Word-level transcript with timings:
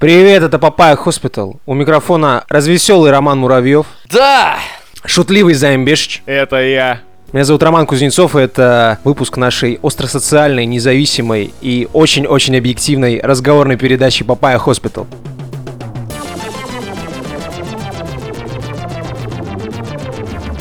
Привет, 0.00 0.42
это 0.42 0.58
Papaya 0.58 0.96
Hospital. 0.96 1.60
У 1.66 1.74
микрофона 1.74 2.44
развеселый 2.48 3.10
Роман 3.10 3.38
Муравьев, 3.40 3.84
Да! 4.10 4.56
шутливый 5.04 5.52
Займ 5.52 5.84
Бешич. 5.84 6.22
Это 6.24 6.56
я. 6.56 7.00
Меня 7.34 7.44
зовут 7.44 7.62
Роман 7.62 7.84
Кузнецов, 7.84 8.34
и 8.34 8.40
это 8.40 8.98
выпуск 9.04 9.36
нашей 9.36 9.78
остросоциальной, 9.82 10.64
независимой 10.64 11.52
и 11.60 11.86
очень-очень 11.92 12.56
объективной 12.56 13.20
разговорной 13.20 13.76
передачи 13.76 14.24
Papaya 14.24 14.56
Hospital. 14.56 15.06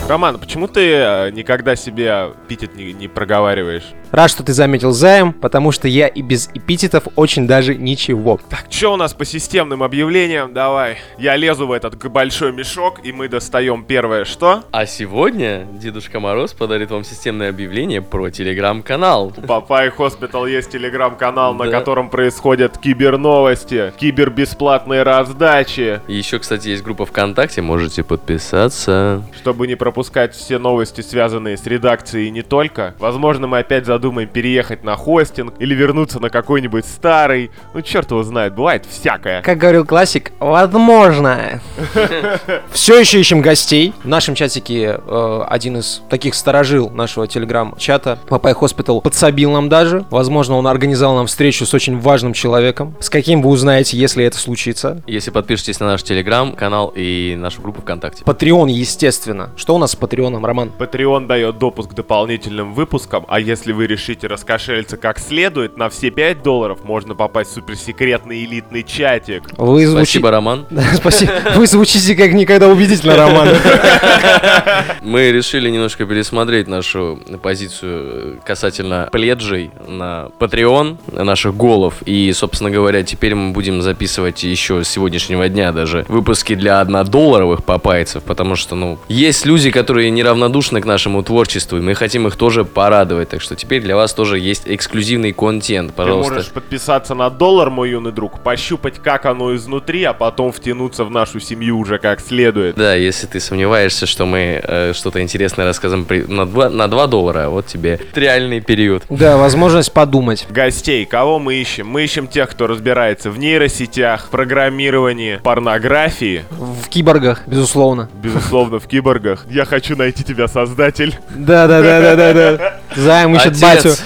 Роман, 0.10 0.38
почему 0.38 0.68
ты 0.68 0.82
э, 0.92 1.32
никогда 1.32 1.78
себе 1.78 2.34
эпитет 2.46 2.76
не, 2.76 2.92
не 2.92 3.08
проговариваешь? 3.08 3.94
Рад, 4.12 4.32
что 4.32 4.44
ты 4.44 4.54
заметил 4.54 4.92
Займ, 4.92 5.34
потому 5.34 5.72
что 5.72 5.88
я 5.88 6.08
и 6.08 6.24
без 6.24 6.50
эпитетов 6.54 7.04
очень 7.16 7.46
даже 7.46 7.76
ничего. 7.76 8.40
Так, 8.50 8.66
что 8.70 8.94
у 8.94 8.96
нас 8.96 9.14
по 9.14 9.24
системным 9.24 9.84
объявлениям? 9.84 10.52
Давай. 10.52 10.98
Я 11.20 11.36
лезу 11.36 11.68
в 11.68 11.72
этот 11.72 12.04
большой 12.10 12.52
мешок, 12.52 13.02
и 13.04 13.12
мы 13.12 13.28
достаем 13.28 13.84
первое 13.84 14.26
что? 14.26 14.64
А 14.72 14.88
сегодня 14.88 15.68
Дедушка 15.74 16.20
Мороз 16.20 16.54
подарит 16.54 16.90
вам 16.90 17.04
системное 17.04 17.50
объявление 17.50 18.02
про 18.02 18.32
телеграм-канал. 18.32 19.32
У 19.38 19.42
Papaya 19.42 19.92
Hospital 19.92 20.48
есть 20.48 20.72
телеграм-канал, 20.72 21.54
на 21.54 21.70
котором 21.70 22.10
происходят 22.10 22.80
киберновости, 22.80 23.94
кибербесплатные 24.00 25.04
раздачи. 25.04 26.02
Еще, 26.08 26.40
кстати, 26.40 26.70
есть 26.70 26.84
группа 26.84 27.06
ВКонтакте, 27.06 27.62
можете 27.62 28.04
подписаться. 28.04 29.24
Чтобы 29.40 29.68
не 29.68 29.76
пропускать 29.76 30.34
все 30.34 30.58
новости, 30.58 31.02
связанные 31.02 31.58
с 31.58 31.66
редакцией 31.68 32.28
и 32.28 32.32
не 32.32 32.42
только, 32.42 32.96
возможно, 32.98 33.46
мы 33.46 33.60
опять 33.60 33.86
задумаем 34.00 34.30
переехать 34.30 34.86
на 34.86 34.96
хостинг 34.96 35.56
или 35.60 35.76
вернуться 35.76 36.22
на 36.22 36.30
какой-нибудь 36.30 36.86
старый. 36.86 37.52
Ну, 37.74 37.82
черт 37.82 38.10
его 38.12 38.24
знает, 38.24 38.56
бывает 38.56 38.86
всякое. 38.90 39.42
Как 39.42 39.58
говорил 39.58 39.86
классик, 39.86 40.32
возможно. 40.40 41.60
Все 42.72 42.98
еще 42.98 43.20
ищем 43.20 43.42
гостей. 43.42 43.94
В 44.02 44.08
нашем 44.08 44.36
чатике 44.36 45.02
э, 45.06 45.42
один 45.50 45.80
из 45.80 46.02
таких 46.10 46.34
старожил 46.34 46.90
нашего 46.90 47.28
телеграм-чата, 47.28 48.20
Papaya 48.30 48.54
Hospital, 48.54 49.02
подсобил 49.02 49.52
нам 49.52 49.68
даже. 49.68 50.06
Возможно, 50.10 50.56
он 50.56 50.66
организовал 50.68 51.18
нам 51.18 51.28
встречу 51.28 51.66
с 51.66 51.74
очень 51.74 52.00
важным 52.00 52.32
человеком. 52.32 52.96
С 53.02 53.10
каким 53.10 53.42
вы 53.42 53.50
узнаете, 53.50 53.98
если 53.98 54.24
это 54.24 54.38
случится. 54.38 55.04
Если 55.08 55.30
подпишетесь 55.30 55.82
на 55.82 55.88
наш 55.88 56.04
телеграм-канал 56.04 56.94
и 56.96 57.36
нашу 57.38 57.62
группу 57.62 57.82
ВКонтакте. 57.82 58.24
Патреон, 58.24 58.70
естественно. 58.70 59.50
Что 59.58 59.76
у 59.76 59.78
нас 59.78 59.92
с 59.92 59.96
Патреоном, 59.98 60.46
Роман? 60.46 60.72
Patreon 60.80 61.28
дает 61.28 61.58
допуск 61.58 61.90
к 61.90 61.94
дополнительным 61.96 62.74
выпускам, 62.74 63.26
а 63.28 63.42
если 63.42 63.74
вы 63.74 63.89
решите 63.90 64.28
раскошелиться 64.28 64.96
как 64.98 65.20
следует, 65.20 65.78
на 65.78 65.90
все 65.90 66.10
5 66.12 66.42
долларов 66.44 66.80
можно 66.84 67.16
попасть 67.16 67.52
в 67.52 67.54
суперсекретный 67.56 68.46
элитный 68.46 68.84
чатик. 68.84 69.44
Вы 69.58 69.86
звучи- 69.86 70.06
Спасибо, 70.06 70.32
Роман. 70.32 70.66
Спасибо. 70.94 71.34
Вы 71.56 71.68
звучите 71.68 72.16
как 72.16 72.32
никогда 72.34 72.68
убедительно, 72.70 73.16
Роман. 73.18 73.50
Мы 75.02 75.32
решили 75.32 75.70
немножко 75.70 76.06
пересмотреть 76.06 76.68
нашу 76.68 77.20
позицию 77.42 77.92
э, 77.92 78.36
касательно 78.46 79.10
пледжей 79.12 79.72
на 79.88 80.30
Patreon, 80.40 80.98
наших 81.24 81.56
голов. 81.56 81.96
И, 82.06 82.32
собственно 82.34 82.70
говоря, 82.70 83.04
теперь 83.04 83.36
мы 83.36 83.52
будем 83.52 83.82
записывать 83.82 84.44
еще 84.44 84.84
с 84.84 84.90
сегодняшнего 84.90 85.50
дня 85.50 85.72
даже 85.72 86.06
выпуски 86.08 86.56
для 86.56 86.80
однодолларовых 86.82 87.64
попайцев, 87.64 88.24
потому 88.24 88.56
что, 88.56 88.76
ну, 88.76 89.00
есть 89.08 89.46
люди, 89.46 89.72
которые 89.72 90.10
неравнодушны 90.12 90.82
к 90.82 90.86
нашему 90.86 91.24
творчеству, 91.24 91.78
и 91.78 91.82
мы 91.82 91.96
хотим 91.96 92.28
их 92.28 92.36
тоже 92.36 92.66
порадовать. 92.66 93.30
Так 93.30 93.42
что 93.42 93.56
теперь 93.56 93.79
для 93.80 93.96
вас 93.96 94.14
тоже 94.14 94.40
есть 94.40 94.64
эксклюзивный 94.66 95.32
контент, 95.34 95.92
Ты 95.92 95.96
пожалуйста. 95.98 96.34
можешь 96.34 96.50
подписаться 96.52 97.14
на 97.16 97.30
доллар, 97.30 97.70
мой 97.70 97.92
юный 97.92 98.12
друг, 98.12 98.40
пощупать, 98.42 99.00
как 99.00 99.26
оно 99.26 99.56
изнутри, 99.56 100.04
а 100.04 100.14
потом 100.14 100.52
втянуться 100.52 101.04
в 101.04 101.12
нашу 101.12 101.40
семью 101.40 101.78
уже 101.80 101.98
как 101.98 102.20
следует. 102.22 102.76
Да, 102.76 102.96
если 102.96 103.28
ты 103.28 103.40
сомневаешься, 103.40 104.06
что 104.06 104.26
мы 104.26 104.62
э, 104.64 104.94
что-то 104.94 105.22
интересное 105.22 105.66
расскажем 105.66 106.06
при- 106.06 106.24
на, 106.24 106.46
2, 106.46 106.70
на 106.70 106.88
2 106.88 107.08
доллара, 107.08 107.50
вот 107.50 107.66
тебе 107.68 108.00
реальный 108.16 108.62
период. 108.62 109.04
Да, 109.10 109.38
возможность 109.38 109.92
подумать. 109.94 110.46
Гостей, 110.50 111.06
кого 111.06 111.40
мы 111.40 111.56
ищем? 111.56 111.88
Мы 111.88 112.04
ищем 112.04 112.28
тех, 112.28 112.50
кто 112.50 112.68
разбирается 112.68 113.32
в 113.32 113.38
нейросетях, 113.38 114.30
программировании, 114.30 115.38
порнографии, 115.44 116.44
В 116.52 116.88
киборгах, 116.90 117.44
безусловно. 117.48 118.10
безусловно, 118.22 118.80
в 118.80 118.88
киборгах. 118.88 119.46
Я 119.50 119.66
хочу 119.66 119.96
найти 119.96 120.24
тебя, 120.24 120.48
создатель. 120.48 121.18
Да, 121.36 121.68
да, 121.68 121.82
да, 121.82 122.16
да, 122.16 122.34
да, 122.34 122.34
да. 122.58 122.74
Займ 122.96 123.36
ищет 123.36 123.56
Отец. 123.72 124.02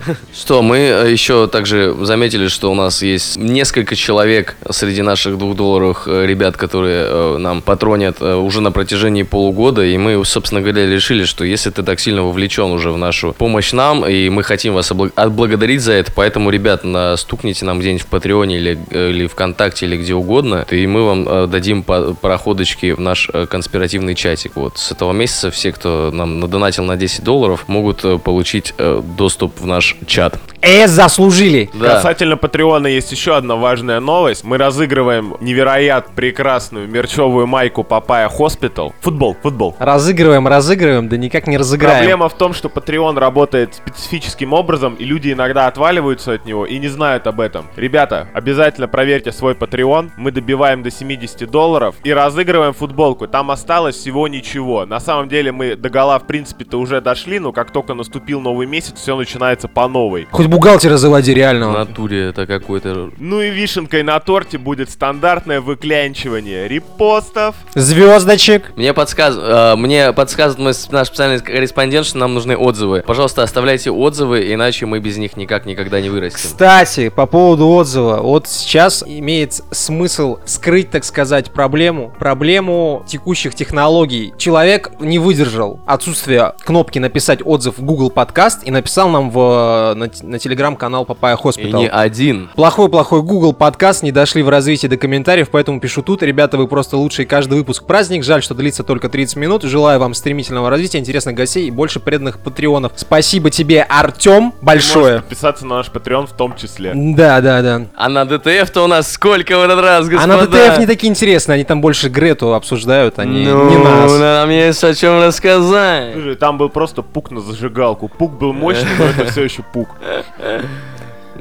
Что, 0.34 0.62
мы 0.62 0.78
э, 0.78 1.10
еще 1.10 1.46
также 1.46 1.94
заметили, 2.02 2.48
что 2.48 2.70
у 2.70 2.74
нас 2.74 3.02
есть 3.02 3.36
несколько 3.36 3.94
человек 3.96 4.56
среди 4.70 5.02
наших 5.02 5.38
двухдолларовых 5.38 6.04
э, 6.06 6.26
ребят, 6.26 6.56
которые 6.56 7.04
э, 7.06 7.36
нам 7.38 7.62
патронят 7.62 8.20
уже 8.22 8.60
на 8.60 8.72
протяжении 8.72 9.22
полугода, 9.22 9.84
и 9.84 9.96
мы, 9.98 10.24
собственно 10.24 10.60
говоря, 10.60 10.86
решили, 10.86 11.24
что 11.24 11.44
если 11.44 11.70
ты 11.70 11.82
так 11.82 12.00
сильно 12.00 12.22
вовлечен 12.22 12.70
уже 12.70 12.90
в 12.90 12.98
нашу 12.98 13.32
помощь 13.32 13.72
нам, 13.72 14.06
и 14.06 14.28
мы 14.28 14.42
хотим 14.42 14.74
вас 14.74 14.92
отблагодарить 15.14 15.80
за 15.80 15.92
это, 15.92 16.12
поэтому, 16.14 16.50
ребят, 16.50 16.84
стукните 17.16 17.64
нам 17.64 17.80
где-нибудь 17.80 18.02
в 18.02 18.06
Патреоне 18.06 18.56
или, 18.58 18.78
или 18.90 19.26
ВКонтакте 19.26 19.86
или 19.86 19.96
где 19.96 20.14
угодно, 20.14 20.64
и 20.70 20.86
мы 20.86 21.04
вам 21.04 21.50
дадим 21.50 21.82
по- 21.82 22.14
проходочки 22.14 22.92
в 22.92 23.00
наш 23.00 23.30
конспиративный 23.48 24.14
чатик. 24.14 24.52
Вот 24.56 24.78
с 24.78 24.92
этого 24.92 25.12
месяца 25.12 25.50
все, 25.50 25.72
кто 25.72 26.10
нам 26.12 26.40
надонатил 26.40 26.84
на 26.84 26.96
10 26.96 27.24
долларов, 27.24 27.64
могут 27.68 28.04
получить 28.22 28.74
э, 28.82 29.02
доступ 29.16 29.60
в 29.60 29.66
наш 29.66 29.96
чат. 30.06 30.38
Э, 30.60 30.86
заслужили. 30.86 31.70
Да. 31.74 31.96
Касательно 31.96 32.36
Патреона 32.36 32.86
есть 32.86 33.10
еще 33.10 33.36
одна 33.36 33.56
важная 33.56 33.98
новость. 33.98 34.44
Мы 34.44 34.58
разыгрываем 34.58 35.36
невероятно 35.40 36.12
прекрасную 36.14 36.88
мерчевую 36.88 37.46
майку 37.46 37.82
Papaya 37.82 38.28
Hospital. 38.28 38.94
Футбол, 39.00 39.36
футбол. 39.42 39.74
Разыгрываем, 39.78 40.46
разыгрываем, 40.46 41.08
да 41.08 41.16
никак 41.16 41.48
не 41.48 41.58
разыграем. 41.58 41.98
Проблема 41.98 42.28
в 42.28 42.34
том, 42.34 42.54
что 42.54 42.68
Patreon 42.68 43.18
работает 43.18 43.74
специфическим 43.74 44.52
образом, 44.52 44.94
и 44.94 45.04
люди 45.04 45.32
иногда 45.32 45.66
отваливаются 45.66 46.34
от 46.34 46.46
него 46.46 46.64
и 46.64 46.78
не 46.78 46.88
знают 46.88 47.26
об 47.26 47.40
этом. 47.40 47.66
Ребята, 47.76 48.28
обязательно 48.32 48.86
проверьте 48.86 49.32
свой 49.32 49.54
Patreon. 49.54 50.10
Мы 50.16 50.30
добиваем 50.30 50.82
до 50.82 50.90
70 50.90 51.50
долларов 51.50 51.96
и 52.04 52.12
разыгрываем 52.12 52.72
футболку. 52.72 53.26
Там 53.26 53.50
осталось 53.50 53.96
всего 53.96 54.28
ничего. 54.28 54.86
На 54.86 55.00
самом 55.00 55.28
деле 55.28 55.50
мы 55.50 55.74
до 55.74 55.90
гола, 55.90 56.18
в 56.20 56.26
принципе-то, 56.26 56.78
уже 56.78 57.00
дошли, 57.00 57.40
но 57.40 57.52
как 57.52 57.72
только 57.72 57.94
наступил 57.94 58.40
новый 58.40 58.66
месяц, 58.72 58.94
все 58.96 59.14
начинается 59.16 59.68
по 59.68 59.86
новой. 59.86 60.26
Хоть 60.30 60.46
бухгалтера 60.46 60.96
заводи 60.96 61.32
В 61.32 61.36
реального. 61.36 61.72
натуре 61.84 62.30
это 62.30 62.46
какой-то... 62.46 63.10
Ну 63.18 63.40
и 63.40 63.50
вишенкой 63.50 64.02
на 64.02 64.18
торте 64.18 64.58
будет 64.58 64.90
стандартное 64.90 65.60
выклянчивание 65.60 66.66
репостов. 66.66 67.54
Звездочек. 67.74 68.72
Мне, 68.76 68.94
подсказ... 68.94 69.36
э, 69.38 69.76
мне 69.76 70.12
подсказывает 70.12 70.76
наш 70.90 71.06
специальный 71.08 71.38
корреспондент, 71.40 72.06
что 72.06 72.18
нам 72.18 72.34
нужны 72.34 72.56
отзывы. 72.56 73.04
Пожалуйста, 73.06 73.42
оставляйте 73.42 73.90
отзывы, 73.90 74.52
иначе 74.52 74.86
мы 74.86 75.00
без 75.00 75.18
них 75.18 75.36
никак 75.36 75.66
никогда 75.66 76.00
не 76.00 76.08
вырастем. 76.08 76.38
Кстати, 76.42 77.10
по 77.10 77.26
поводу 77.26 77.68
отзыва. 77.68 78.20
Вот 78.22 78.48
сейчас 78.48 79.04
имеет 79.06 79.52
смысл 79.70 80.38
вскрыть, 80.46 80.90
так 80.90 81.04
сказать, 81.04 81.50
проблему. 81.52 82.12
Проблему 82.18 83.04
текущих 83.06 83.54
технологий. 83.54 84.32
Человек 84.38 84.92
не 85.00 85.18
выдержал 85.18 85.80
отсутствия 85.86 86.54
кнопки 86.64 86.98
написать 86.98 87.40
отзыв 87.44 87.78
в 87.78 87.82
Google 87.84 88.10
Подкаст 88.10 88.51
и 88.64 88.70
написал 88.70 89.08
нам 89.08 89.30
в, 89.30 89.94
на, 89.94 90.08
т- 90.08 90.24
на 90.24 90.38
телеграм-канал 90.38 91.04
Papaya 91.04 91.34
И 91.34 91.38
Hospital. 91.38 91.80
не 91.80 91.88
один. 91.88 92.50
Плохой-плохой 92.54 93.22
Google 93.22 93.52
подкаст, 93.52 94.02
не 94.02 94.12
дошли 94.12 94.42
в 94.42 94.48
развитии 94.48 94.86
до 94.86 94.96
комментариев, 94.96 95.48
поэтому 95.50 95.80
пишу 95.80 96.02
тут. 96.02 96.22
Ребята, 96.22 96.56
вы 96.58 96.68
просто 96.68 96.96
лучшие. 96.96 97.26
Каждый 97.26 97.58
выпуск 97.58 97.84
праздник. 97.84 98.24
Жаль, 98.24 98.42
что 98.42 98.54
длится 98.54 98.84
только 98.84 99.08
30 99.08 99.36
минут. 99.36 99.62
Желаю 99.62 99.98
вам 100.00 100.14
стремительного 100.14 100.70
развития, 100.70 100.98
интересных 100.98 101.34
гостей 101.34 101.66
и 101.66 101.70
больше 101.70 102.00
преданных 102.00 102.38
патреонов. 102.38 102.92
Спасибо 102.96 103.50
тебе, 103.50 103.82
Артем, 103.82 104.52
большое. 104.62 105.16
подписаться 105.20 105.66
на 105.66 105.76
наш 105.76 105.88
Patreon 105.88 106.26
в 106.26 106.32
том 106.32 106.54
числе. 106.56 106.92
Да, 106.94 107.40
да, 107.40 107.62
да. 107.62 107.82
А 107.96 108.08
на 108.08 108.24
DTF-то 108.24 108.82
у 108.84 108.86
нас 108.86 109.10
сколько 109.12 109.58
в 109.58 109.62
этот 109.62 109.80
раз, 109.80 110.06
А 110.06 110.10
господа? 110.10 110.36
на 110.36 110.46
DTF 110.46 110.78
не 110.78 110.86
такие 110.86 111.10
интересные, 111.10 111.54
они 111.56 111.64
там 111.64 111.80
больше 111.80 112.08
Грету 112.08 112.54
обсуждают, 112.54 113.18
они 113.18 113.44
ну, 113.46 113.70
не 113.70 113.76
нас. 113.78 114.12
нам 114.18 114.50
есть 114.50 114.82
о 114.84 114.94
чем 114.94 115.20
рассказать. 115.22 116.12
Слушай, 116.14 116.34
Там 116.36 116.58
был 116.58 116.68
просто 116.68 117.02
пук 117.02 117.30
на 117.30 117.40
зажигалку. 117.40 118.08
Пук 118.08 118.38
был 118.42 118.52
мощный, 118.52 118.90
но 118.98 119.04
это 119.04 119.30
все 119.30 119.44
еще 119.44 119.62
пук. 119.62 119.96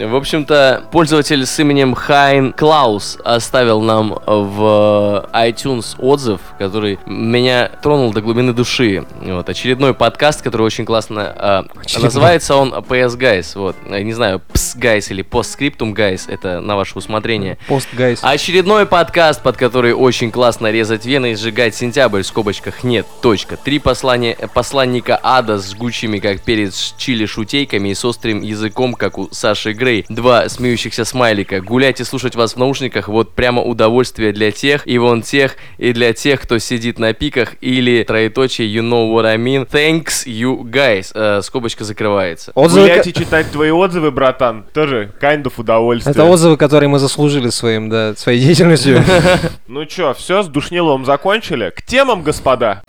В 0.07 0.15
общем-то, 0.15 0.85
пользователь 0.91 1.45
с 1.45 1.59
именем 1.59 1.93
Хайн 1.93 2.53
Клаус 2.53 3.19
оставил 3.23 3.81
нам 3.81 4.17
в 4.25 5.29
iTunes 5.31 5.95
отзыв, 5.99 6.41
который 6.57 6.97
меня 7.05 7.69
тронул 7.83 8.11
до 8.11 8.21
глубины 8.21 8.51
души. 8.53 9.05
Вот, 9.21 9.47
очередной 9.47 9.93
подкаст, 9.93 10.41
который 10.41 10.63
очень 10.63 10.85
классно... 10.85 11.67
Очередной. 11.79 12.05
называется 12.05 12.55
он 12.55 12.73
PS 12.73 13.17
Guys. 13.17 13.51
Вот, 13.55 13.75
не 13.87 14.13
знаю, 14.13 14.41
PS 14.53 14.77
Guys 14.79 15.11
или 15.11 15.23
Postscriptum 15.23 15.93
Guys, 15.93 16.23
это 16.27 16.61
на 16.61 16.75
ваше 16.75 16.97
усмотрение. 16.97 17.59
Post, 17.67 17.87
guys. 17.93 18.19
Очередной 18.23 18.87
подкаст, 18.87 19.43
под 19.43 19.57
который 19.57 19.93
очень 19.93 20.31
классно 20.31 20.71
резать 20.71 21.05
вены 21.05 21.33
и 21.33 21.35
сжигать 21.35 21.75
сентябрь, 21.75 22.23
в 22.23 22.25
скобочках 22.25 22.83
нет, 22.83 23.05
точка. 23.21 23.55
Три 23.55 23.77
послания, 23.77 24.35
посланника 24.53 25.19
ада 25.21 25.59
с 25.59 25.71
жгучими, 25.71 26.17
как 26.17 26.41
перец, 26.41 26.95
чили 26.97 27.27
шутейками 27.27 27.89
и 27.89 27.93
с 27.93 28.03
острым 28.03 28.41
языком, 28.41 28.95
как 28.95 29.19
у 29.19 29.29
Саши 29.31 29.73
Грей. 29.73 29.90
Рэй. 29.91 30.05
Два 30.07 30.47
смеющихся 30.47 31.03
смайлика. 31.03 31.59
Гулять 31.59 31.99
и 31.99 32.03
слушать 32.05 32.35
вас 32.35 32.53
в 32.53 32.57
наушниках 32.57 33.09
вот 33.09 33.33
прямо 33.33 33.61
удовольствие 33.61 34.31
для 34.31 34.51
тех 34.51 34.87
и 34.87 34.97
вон 34.97 35.21
тех, 35.21 35.57
и 35.77 35.91
для 35.91 36.13
тех, 36.13 36.41
кто 36.41 36.59
сидит 36.59 36.97
на 36.97 37.13
пиках 37.13 37.55
или 37.59 38.03
троеточие 38.03 38.73
you 38.73 38.81
know 38.81 39.13
what 39.13 39.25
I 39.25 39.37
mean. 39.37 39.67
Thanks 39.69 40.25
you 40.25 40.61
guys. 40.63 41.11
Э, 41.13 41.41
скобочка 41.41 41.83
закрывается. 41.83 42.51
Отзывы, 42.55 42.87
Гулять 42.87 43.07
и 43.07 43.13
читать 43.13 43.51
твои 43.51 43.71
отзывы, 43.71 44.11
братан, 44.11 44.65
тоже 44.73 45.11
kind 45.21 45.43
of 45.43 45.53
удовольствие. 45.57 46.11
Это 46.11 46.23
отзывы, 46.23 46.55
которые 46.55 46.87
мы 46.87 46.99
заслужили 46.99 47.49
своим, 47.49 47.89
да, 47.89 48.15
своей 48.15 48.39
деятельностью. 48.39 49.03
Ну 49.67 49.85
чё, 49.85 50.13
все, 50.13 50.43
с 50.43 50.47
Душниловым 50.47 51.05
закончили? 51.05 51.71
К 51.75 51.81
темам, 51.81 52.23
господа! 52.23 52.83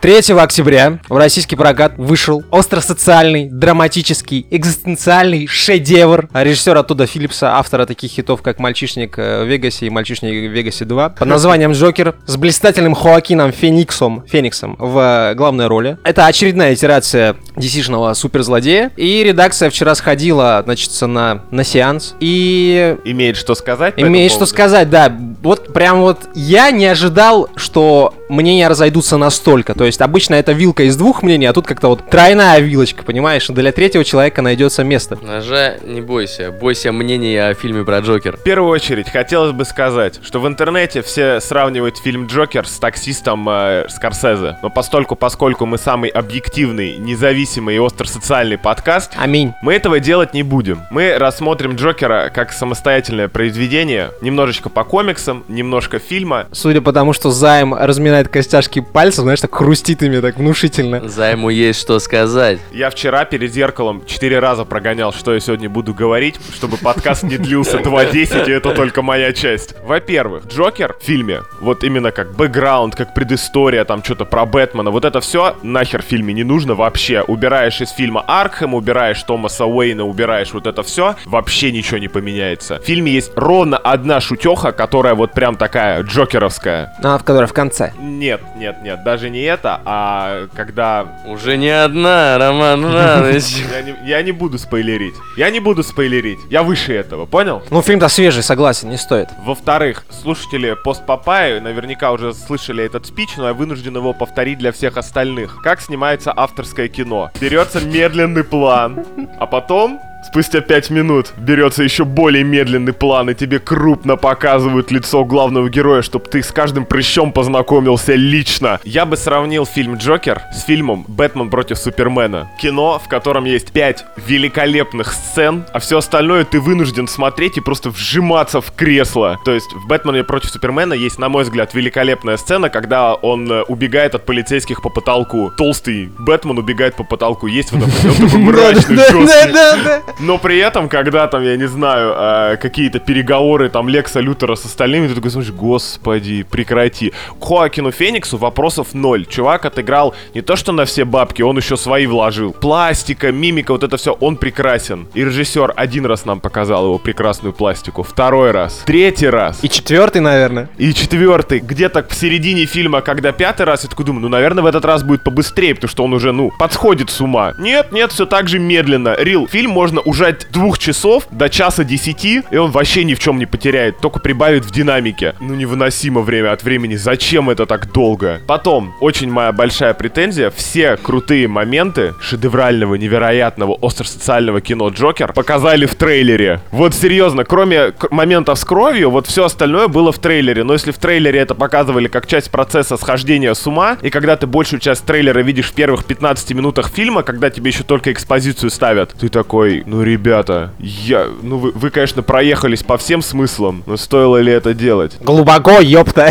Третьего 0.00 0.42
октября 0.42 1.00
в 1.08 1.16
российский 1.16 1.56
прокат 1.56 1.94
вышел 1.96 2.44
остросоциальный, 2.52 3.48
драматический, 3.50 4.46
экзистенциальный 4.48 5.48
шедевр 5.48 6.28
режиссера 6.32 6.80
оттуда 6.80 7.06
Филлипса, 7.06 7.56
автора 7.56 7.84
таких 7.84 8.12
хитов, 8.12 8.40
как 8.40 8.60
«Мальчишник 8.60 9.18
э, 9.18 9.42
в 9.42 9.48
Вегасе» 9.48 9.86
и 9.86 9.90
«Мальчишник 9.90 10.50
в 10.50 10.52
Вегасе 10.52 10.84
2», 10.84 11.18
под 11.18 11.28
названием 11.28 11.72
«Джокер» 11.72 12.14
с 12.26 12.36
блистательным 12.36 12.94
Хоакином 12.94 13.50
Фениксом, 13.50 14.24
Фениксом 14.28 14.76
в 14.78 15.34
главной 15.34 15.66
роли. 15.66 15.98
Это 16.04 16.26
очередная 16.26 16.74
итерация 16.74 17.34
DC-шного 17.56 18.14
суперзлодея, 18.14 18.92
и 18.96 19.24
редакция 19.24 19.68
вчера 19.68 19.96
сходила, 19.96 20.62
значит, 20.64 20.92
на, 21.02 21.42
на 21.50 21.64
сеанс, 21.64 22.14
и 22.20 22.96
Имеет 23.04 23.36
что 23.36 23.56
сказать? 23.56 23.94
Имеет 23.96 24.30
что 24.30 24.40
поводу? 24.40 24.50
сказать, 24.52 24.90
да. 24.90 25.12
Вот 25.42 25.72
прям 25.72 26.00
вот 26.00 26.18
я 26.34 26.70
не 26.70 26.86
ожидал, 26.86 27.48
что 27.56 28.14
мнения 28.28 28.68
разойдутся 28.68 29.16
настолько. 29.16 29.74
То 29.74 29.84
есть 29.84 30.00
обычно 30.00 30.34
это 30.34 30.52
вилка 30.52 30.82
из 30.84 30.96
двух 30.96 31.22
мнений, 31.22 31.46
а 31.46 31.52
тут 31.52 31.66
как-то 31.66 31.88
вот 31.88 32.08
тройная 32.10 32.58
вилочка, 32.58 33.02
понимаешь? 33.04 33.46
Для 33.48 33.72
третьего 33.72 34.04
человека 34.04 34.42
найдется 34.42 34.84
место. 34.84 35.18
Ножа 35.22 35.76
не 35.84 36.00
бойся. 36.00 36.50
Бойся 36.50 36.92
мнения 36.92 37.48
о 37.48 37.54
фильме 37.54 37.84
про 37.84 38.00
Джокер. 38.00 38.36
В 38.36 38.42
первую 38.42 38.70
очередь, 38.70 39.08
хотелось 39.08 39.52
бы 39.52 39.64
сказать, 39.64 40.20
что 40.22 40.40
в 40.40 40.48
интернете 40.48 41.02
все 41.02 41.40
сравнивают 41.40 41.98
фильм 41.98 42.26
«Джокер» 42.26 42.66
с 42.66 42.78
таксистом 42.78 43.48
э, 43.48 43.86
Скорсезе. 43.88 44.58
Но 44.62 44.70
постольку, 44.70 45.14
поскольку 45.16 45.66
мы 45.66 45.78
самый 45.78 46.10
объективный, 46.10 46.96
независимый 46.96 47.76
и 47.76 47.78
остросоциальный 47.78 48.58
подкаст, 48.58 49.12
Аминь. 49.16 49.52
мы 49.62 49.74
этого 49.74 50.00
делать 50.00 50.34
не 50.34 50.42
будем. 50.42 50.82
Мы 50.90 51.16
рассмотрим 51.16 51.76
Джокера 51.76 52.30
как 52.34 52.52
самостоятельное 52.52 53.28
произведение, 53.28 54.10
немножечко 54.20 54.68
по 54.68 54.84
комиксам, 54.84 55.27
немножко 55.48 55.98
фильма. 55.98 56.46
Судя 56.52 56.80
по 56.80 56.92
тому, 56.92 57.12
что 57.12 57.30
Займ 57.30 57.74
разминает 57.74 58.28
костяшки 58.28 58.80
пальцев, 58.80 59.22
знаешь, 59.22 59.40
так 59.40 59.54
хрустит 59.54 60.02
ими 60.02 60.20
так 60.20 60.36
внушительно. 60.36 61.08
Займу 61.08 61.50
есть 61.50 61.80
что 61.80 61.98
сказать. 61.98 62.58
Я 62.72 62.90
вчера 62.90 63.24
перед 63.24 63.52
зеркалом 63.52 64.04
четыре 64.06 64.38
раза 64.38 64.64
прогонял, 64.64 65.12
что 65.12 65.34
я 65.34 65.40
сегодня 65.40 65.68
буду 65.68 65.94
говорить, 65.94 66.36
чтобы 66.54 66.76
подкаст 66.76 67.22
не 67.22 67.38
длился 67.38 67.78
2.10, 67.78 68.48
и 68.48 68.52
это 68.52 68.74
только 68.74 69.02
моя 69.02 69.32
часть. 69.32 69.74
Во-первых, 69.84 70.46
Джокер 70.46 70.96
в 71.00 71.04
фильме, 71.04 71.42
вот 71.60 71.84
именно 71.84 72.10
как 72.10 72.34
бэкграунд, 72.34 72.94
как 72.94 73.14
предыстория, 73.14 73.84
там 73.84 74.02
что-то 74.02 74.24
про 74.24 74.46
Бэтмена, 74.46 74.90
вот 74.90 75.04
это 75.04 75.20
все 75.20 75.56
нахер 75.62 76.02
в 76.02 76.06
фильме 76.06 76.34
не 76.34 76.44
нужно 76.44 76.74
вообще. 76.74 77.22
Убираешь 77.22 77.80
из 77.80 77.90
фильма 77.90 78.24
Аркхэм, 78.26 78.74
убираешь 78.74 79.22
Томаса 79.22 79.66
Уэйна, 79.66 80.04
убираешь 80.04 80.52
вот 80.52 80.66
это 80.66 80.82
все, 80.82 81.16
вообще 81.24 81.72
ничего 81.72 81.98
не 81.98 82.08
поменяется. 82.08 82.78
В 82.78 82.84
фильме 82.84 83.12
есть 83.12 83.32
ровно 83.34 83.76
одна 83.76 84.20
шутеха, 84.20 84.72
которая 84.72 85.14
вот 85.18 85.32
прям 85.32 85.56
такая 85.56 86.02
джокеровская. 86.02 86.94
А, 87.02 87.18
в 87.18 87.24
которой 87.24 87.46
в 87.46 87.52
конце. 87.52 87.92
Нет, 87.98 88.40
нет, 88.56 88.82
нет, 88.82 89.02
даже 89.02 89.30
не 89.30 89.42
это, 89.42 89.80
а 89.84 90.46
когда 90.54 91.06
Уже 91.26 91.56
не 91.56 91.70
одна, 91.70 92.38
Роман 92.38 92.84
Иванович. 92.84 93.64
Я 94.04 94.22
не, 94.22 94.32
буду 94.32 94.58
спойлерить. 94.58 95.14
Я 95.36 95.50
не 95.50 95.60
буду 95.60 95.82
спойлерить. 95.82 96.38
Я 96.48 96.62
выше 96.62 96.94
этого, 96.94 97.26
понял? 97.26 97.62
Ну, 97.70 97.82
фильм-то 97.82 98.08
свежий, 98.08 98.42
согласен, 98.42 98.90
не 98.90 98.96
стоит. 98.96 99.28
Во-вторых, 99.44 100.04
слушатели 100.10 100.76
пост 100.84 101.04
Папайи 101.04 101.58
наверняка 101.58 102.12
уже 102.12 102.32
слышали 102.32 102.84
этот 102.84 103.06
спич, 103.06 103.30
но 103.36 103.48
я 103.48 103.52
вынужден 103.52 103.96
его 103.96 104.12
повторить 104.12 104.58
для 104.58 104.72
всех 104.72 104.96
остальных. 104.96 105.60
Как 105.62 105.80
снимается 105.80 106.32
авторское 106.34 106.88
кино? 106.88 107.30
Берется 107.40 107.80
медленный 107.80 108.44
план, 108.44 109.04
а 109.38 109.46
потом 109.46 110.00
Спустя 110.22 110.60
пять 110.60 110.90
минут 110.90 111.32
берется 111.36 111.82
еще 111.82 112.04
более 112.04 112.44
медленный 112.44 112.92
план, 112.92 113.30
и 113.30 113.34
тебе 113.34 113.60
крупно 113.60 114.16
показывают 114.16 114.90
лицо 114.90 115.24
главного 115.24 115.70
героя, 115.70 116.02
чтобы 116.02 116.26
ты 116.26 116.42
с 116.42 116.50
каждым 116.50 116.84
прыщом 116.86 117.32
познакомился 117.32 118.14
лично. 118.14 118.80
Я 118.84 119.06
бы 119.06 119.16
сравнил 119.16 119.64
фильм 119.64 119.96
Джокер 119.96 120.42
с 120.52 120.64
фильмом 120.64 121.04
Бэтмен 121.08 121.50
против 121.50 121.78
Супермена. 121.78 122.50
Кино, 122.60 123.00
в 123.02 123.08
котором 123.08 123.44
есть 123.44 123.72
пять 123.72 124.04
великолепных 124.16 125.12
сцен, 125.12 125.64
а 125.72 125.78
все 125.78 125.98
остальное 125.98 126.44
ты 126.44 126.60
вынужден 126.60 127.06
смотреть 127.06 127.56
и 127.56 127.60
просто 127.60 127.90
вжиматься 127.90 128.60
в 128.60 128.72
кресло. 128.72 129.38
То 129.44 129.52
есть 129.52 129.72
в 129.72 129.86
Бэтмене 129.86 130.24
против 130.24 130.50
Супермена 130.50 130.94
есть, 130.94 131.18
на 131.18 131.28
мой 131.28 131.44
взгляд, 131.44 131.74
великолепная 131.74 132.36
сцена, 132.36 132.70
когда 132.70 133.14
он 133.14 133.50
э, 133.50 133.62
убегает 133.62 134.14
от 134.14 134.26
полицейских 134.26 134.82
по 134.82 134.88
потолку. 134.88 135.52
Толстый 135.56 136.10
Бэтмен 136.18 136.58
убегает 136.58 136.96
по 136.96 137.04
потолку. 137.04 137.46
Есть 137.46 137.72
в 137.72 137.76
этом 137.76 137.90
он 138.10 138.26
такой 138.26 138.38
мрачный, 138.42 138.96
жесткий. 138.96 140.07
Но 140.20 140.38
при 140.38 140.58
этом, 140.58 140.88
когда 140.88 141.26
там, 141.28 141.42
я 141.42 141.56
не 141.56 141.68
знаю, 141.68 142.14
э, 142.16 142.56
какие-то 142.56 142.98
переговоры 142.98 143.68
там 143.68 143.88
Лекса 143.88 144.20
Лютера 144.20 144.54
с 144.54 144.64
остальными, 144.64 145.08
ты 145.08 145.14
такой 145.14 145.30
смотришь, 145.30 145.52
господи, 145.52 146.42
прекрати. 146.42 147.12
Хоакину 147.40 147.90
Фениксу 147.90 148.36
вопросов 148.36 148.94
ноль. 148.94 149.26
Чувак 149.26 149.64
отыграл 149.64 150.14
не 150.34 150.42
то 150.42 150.56
что 150.56 150.72
на 150.72 150.84
все 150.84 151.04
бабки, 151.04 151.42
он 151.42 151.56
еще 151.56 151.76
свои 151.76 152.06
вложил. 152.06 152.52
Пластика, 152.52 153.32
мимика, 153.32 153.72
вот 153.72 153.82
это 153.82 153.96
все, 153.96 154.12
он 154.12 154.36
прекрасен. 154.36 155.08
И 155.14 155.24
режиссер 155.24 155.74
один 155.76 156.06
раз 156.06 156.24
нам 156.24 156.40
показал 156.40 156.84
его 156.84 156.98
прекрасную 156.98 157.52
пластику, 157.52 158.02
второй 158.02 158.50
раз, 158.50 158.82
третий 158.86 159.28
раз. 159.28 159.62
И 159.62 159.68
четвертый, 159.68 160.20
наверное. 160.20 160.68
И 160.78 160.92
четвертый, 160.92 161.60
где-то 161.60 162.06
в 162.08 162.14
середине 162.14 162.66
фильма, 162.66 163.00
когда 163.00 163.32
пятый 163.32 163.62
раз, 163.62 163.84
я 163.84 163.90
такой 163.90 164.06
думаю, 164.06 164.22
ну, 164.22 164.28
наверное, 164.28 164.62
в 164.62 164.66
этот 164.66 164.84
раз 164.84 165.02
будет 165.02 165.22
побыстрее, 165.22 165.74
потому 165.74 165.88
что 165.88 166.04
он 166.04 166.12
уже, 166.14 166.32
ну, 166.32 166.50
подсходит 166.58 167.10
с 167.10 167.20
ума. 167.20 167.54
Нет, 167.58 167.92
нет, 167.92 168.12
все 168.12 168.26
так 168.26 168.48
же 168.48 168.58
медленно. 168.58 169.14
Рил, 169.18 169.48
фильм 169.48 169.70
можно 169.70 169.97
ужать 170.00 170.46
двух 170.50 170.78
часов 170.78 171.24
до 171.30 171.48
часа 171.48 171.84
десяти, 171.84 172.42
и 172.50 172.56
он 172.56 172.70
вообще 172.70 173.04
ни 173.04 173.14
в 173.14 173.18
чем 173.18 173.38
не 173.38 173.46
потеряет, 173.46 173.98
только 173.98 174.20
прибавит 174.20 174.64
в 174.64 174.70
динамике. 174.70 175.34
Ну, 175.40 175.54
невыносимо 175.54 176.20
время 176.20 176.52
от 176.52 176.62
времени. 176.62 176.96
Зачем 176.96 177.50
это 177.50 177.66
так 177.66 177.92
долго? 177.92 178.40
Потом, 178.46 178.94
очень 179.00 179.30
моя 179.30 179.52
большая 179.52 179.94
претензия, 179.94 180.50
все 180.50 180.96
крутые 180.96 181.48
моменты 181.48 182.14
шедеврального, 182.20 182.94
невероятного, 182.94 183.76
остросоциального 183.80 184.60
кино 184.60 184.88
Джокер 184.88 185.32
показали 185.32 185.86
в 185.86 185.94
трейлере. 185.94 186.60
Вот 186.70 186.94
серьезно, 186.94 187.44
кроме 187.44 187.92
моментов 188.10 188.58
с 188.58 188.64
кровью, 188.64 189.10
вот 189.10 189.26
все 189.26 189.44
остальное 189.44 189.88
было 189.88 190.12
в 190.12 190.18
трейлере. 190.18 190.64
Но 190.64 190.72
если 190.72 190.90
в 190.90 190.98
трейлере 190.98 191.40
это 191.40 191.54
показывали 191.54 192.08
как 192.08 192.26
часть 192.26 192.50
процесса 192.50 192.96
схождения 192.96 193.54
с 193.54 193.66
ума, 193.66 193.96
и 194.02 194.10
когда 194.10 194.36
ты 194.36 194.46
большую 194.46 194.80
часть 194.80 195.04
трейлера 195.04 195.40
видишь 195.40 195.70
в 195.70 195.72
первых 195.72 196.04
15 196.04 196.52
минутах 196.52 196.90
фильма, 196.90 197.22
когда 197.22 197.50
тебе 197.50 197.70
еще 197.70 197.84
только 197.84 198.12
экспозицию 198.12 198.70
ставят, 198.70 199.14
ты 199.18 199.28
такой, 199.28 199.82
ну, 199.88 200.02
ребята, 200.02 200.72
я, 200.78 201.26
ну, 201.42 201.56
вы, 201.56 201.72
вы, 201.72 201.88
конечно, 201.88 202.22
проехались 202.22 202.82
по 202.82 202.98
всем 202.98 203.22
смыслам, 203.22 203.82
но 203.86 203.96
стоило 203.96 204.36
ли 204.36 204.52
это 204.52 204.74
делать? 204.74 205.16
Глубоко, 205.20 205.80
ёпта. 205.80 206.30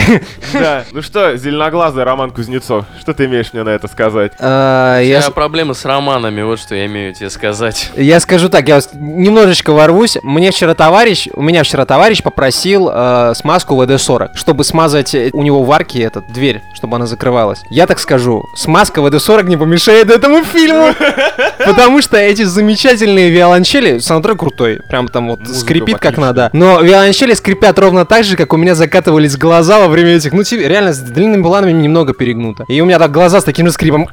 Да, 0.54 0.86
ну 0.92 1.02
что, 1.02 1.36
зеленоглазый 1.38 2.04
Роман 2.04 2.30
Кузнецов, 2.30 2.86
что 3.00 3.16
ты 3.16 3.26
имеешь 3.26 3.54
мне 3.54 3.64
на 3.64 3.70
это 3.70 3.88
сказать? 3.88 4.34
А, 4.40 5.00
У 5.00 5.04
Я 5.04 5.22
проблемы 5.32 5.74
с 5.74 5.84
романами, 5.86 6.44
вот 6.44 6.60
что 6.60 6.76
я 6.76 6.86
имею 6.86 7.14
тебе 7.16 7.32
сказать. 7.32 7.92
Я 7.96 8.20
скажу 8.20 8.48
так, 8.48 8.68
я 8.68 8.80
немножечко 8.94 9.72
ворвусь. 9.72 10.18
Мне 10.22 10.52
вчера 10.52 10.76
товарищ, 10.76 11.28
у 11.34 11.42
меня 11.42 11.64
вчера 11.64 11.86
товарищ 11.86 12.22
попросил 12.22 12.90
э, 12.94 13.34
смазку 13.36 13.76
ВД-40, 13.82 14.36
чтобы 14.36 14.64
смазать 14.66 15.16
э, 15.16 15.32
у 15.34 15.42
него 15.42 15.64
в 15.64 15.72
арке 15.72 16.04
этот 16.04 16.32
дверь, 16.32 16.62
чтобы 16.76 16.98
она 16.98 17.08
закрывалась. 17.08 17.64
Я 17.72 17.88
так 17.88 17.98
скажу, 17.98 18.46
смазка 18.56 19.02
ВД-40 19.02 19.46
не 19.46 19.58
помешает 19.58 20.12
этому 20.12 20.44
фильму, 20.44 20.94
потому 21.66 22.02
что 22.02 22.18
эти 22.18 22.44
замечательные 22.44 23.30
виолончели, 23.30 23.47
саундтрек 24.00 24.40
крутой, 24.40 24.80
прям 24.90 25.08
там 25.08 25.30
вот 25.30 25.40
Музыка 25.40 25.60
скрипит 25.60 26.00
как 26.00 26.18
надо, 26.18 26.50
но 26.54 26.82
виолончели 26.82 27.34
скрипят 27.34 27.78
ровно 27.80 28.06
так 28.06 28.24
же, 28.24 28.36
как 28.36 28.54
у 28.54 28.58
меня 28.58 28.76
закатывались 28.76 29.38
глаза 29.38 29.80
во 29.80 29.88
время 29.88 30.16
этих, 30.16 30.34
ну 30.34 30.44
тебе 30.44 30.68
реально 30.68 30.94
с 30.94 31.00
длинными 31.00 31.44
планами 31.44 31.72
немного 31.72 32.14
перегнуто. 32.14 32.66
И 32.68 32.80
у 32.82 32.86
меня 32.86 33.00
так 33.00 33.12
глаза 33.12 33.42
с 33.42 33.44
таким 33.44 33.68
же 33.68 33.72
скрипом 33.72 34.08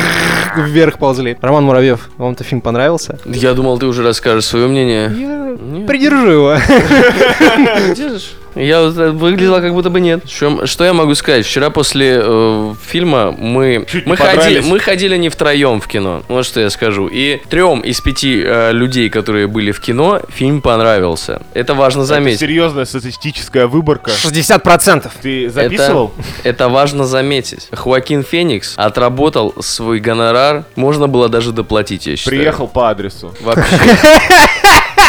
вверх 0.56 0.98
ползли. 0.98 1.36
Роман 1.40 1.64
Муравьев, 1.64 2.08
вам-то 2.16 2.44
фильм 2.44 2.60
понравился? 2.60 3.18
Я 3.24 3.54
думал, 3.54 3.78
ты 3.78 3.86
уже 3.86 4.02
расскажешь 4.02 4.44
свое 4.44 4.66
мнение. 4.68 5.12
Я 5.14 5.56
Нет. 5.60 5.86
придержу 5.86 6.28
его. 6.28 6.56
Держишь? 7.94 8.32
Я 8.56 8.78
э, 8.78 9.10
выглядела 9.10 9.60
как 9.60 9.74
будто 9.74 9.90
бы 9.90 10.00
нет. 10.00 10.28
Что, 10.28 10.66
что 10.66 10.84
я 10.84 10.94
могу 10.94 11.14
сказать? 11.14 11.44
Вчера 11.44 11.68
после 11.68 12.20
э, 12.22 12.74
фильма 12.84 13.32
мы 13.32 13.86
Чуть 13.90 14.06
мы 14.06 14.16
ходили, 14.16 14.60
мы 14.60 14.78
ходили 14.78 15.16
не 15.18 15.28
втроем 15.28 15.80
в 15.80 15.86
кино. 15.86 16.22
Вот 16.28 16.46
что 16.46 16.60
я 16.60 16.70
скажу. 16.70 17.06
И 17.06 17.40
трем 17.50 17.80
из 17.80 18.00
пяти 18.00 18.42
э, 18.44 18.72
людей, 18.72 19.10
которые 19.10 19.46
были 19.46 19.72
в 19.72 19.80
кино, 19.80 20.22
фильм 20.28 20.62
понравился. 20.62 21.42
Это 21.52 21.74
важно 21.74 22.00
Это 22.00 22.08
заметить. 22.08 22.40
серьезная 22.40 22.86
статистическая 22.86 23.66
выборка. 23.66 24.10
60%. 24.10 25.10
Ты 25.20 25.50
записывал? 25.50 26.12
Это, 26.40 26.48
это 26.48 26.68
важно 26.70 27.04
заметить. 27.04 27.68
Хоакин 27.72 28.24
Феникс 28.24 28.72
отработал 28.76 29.54
свой 29.60 30.00
гонорар. 30.00 30.64
Можно 30.76 31.08
было 31.08 31.28
даже 31.28 31.52
доплатить, 31.52 32.06
я 32.06 32.16
считаю. 32.16 32.38
Приехал 32.38 32.68
по 32.68 32.88
адресу. 32.88 33.34
Вообще. 33.42 33.76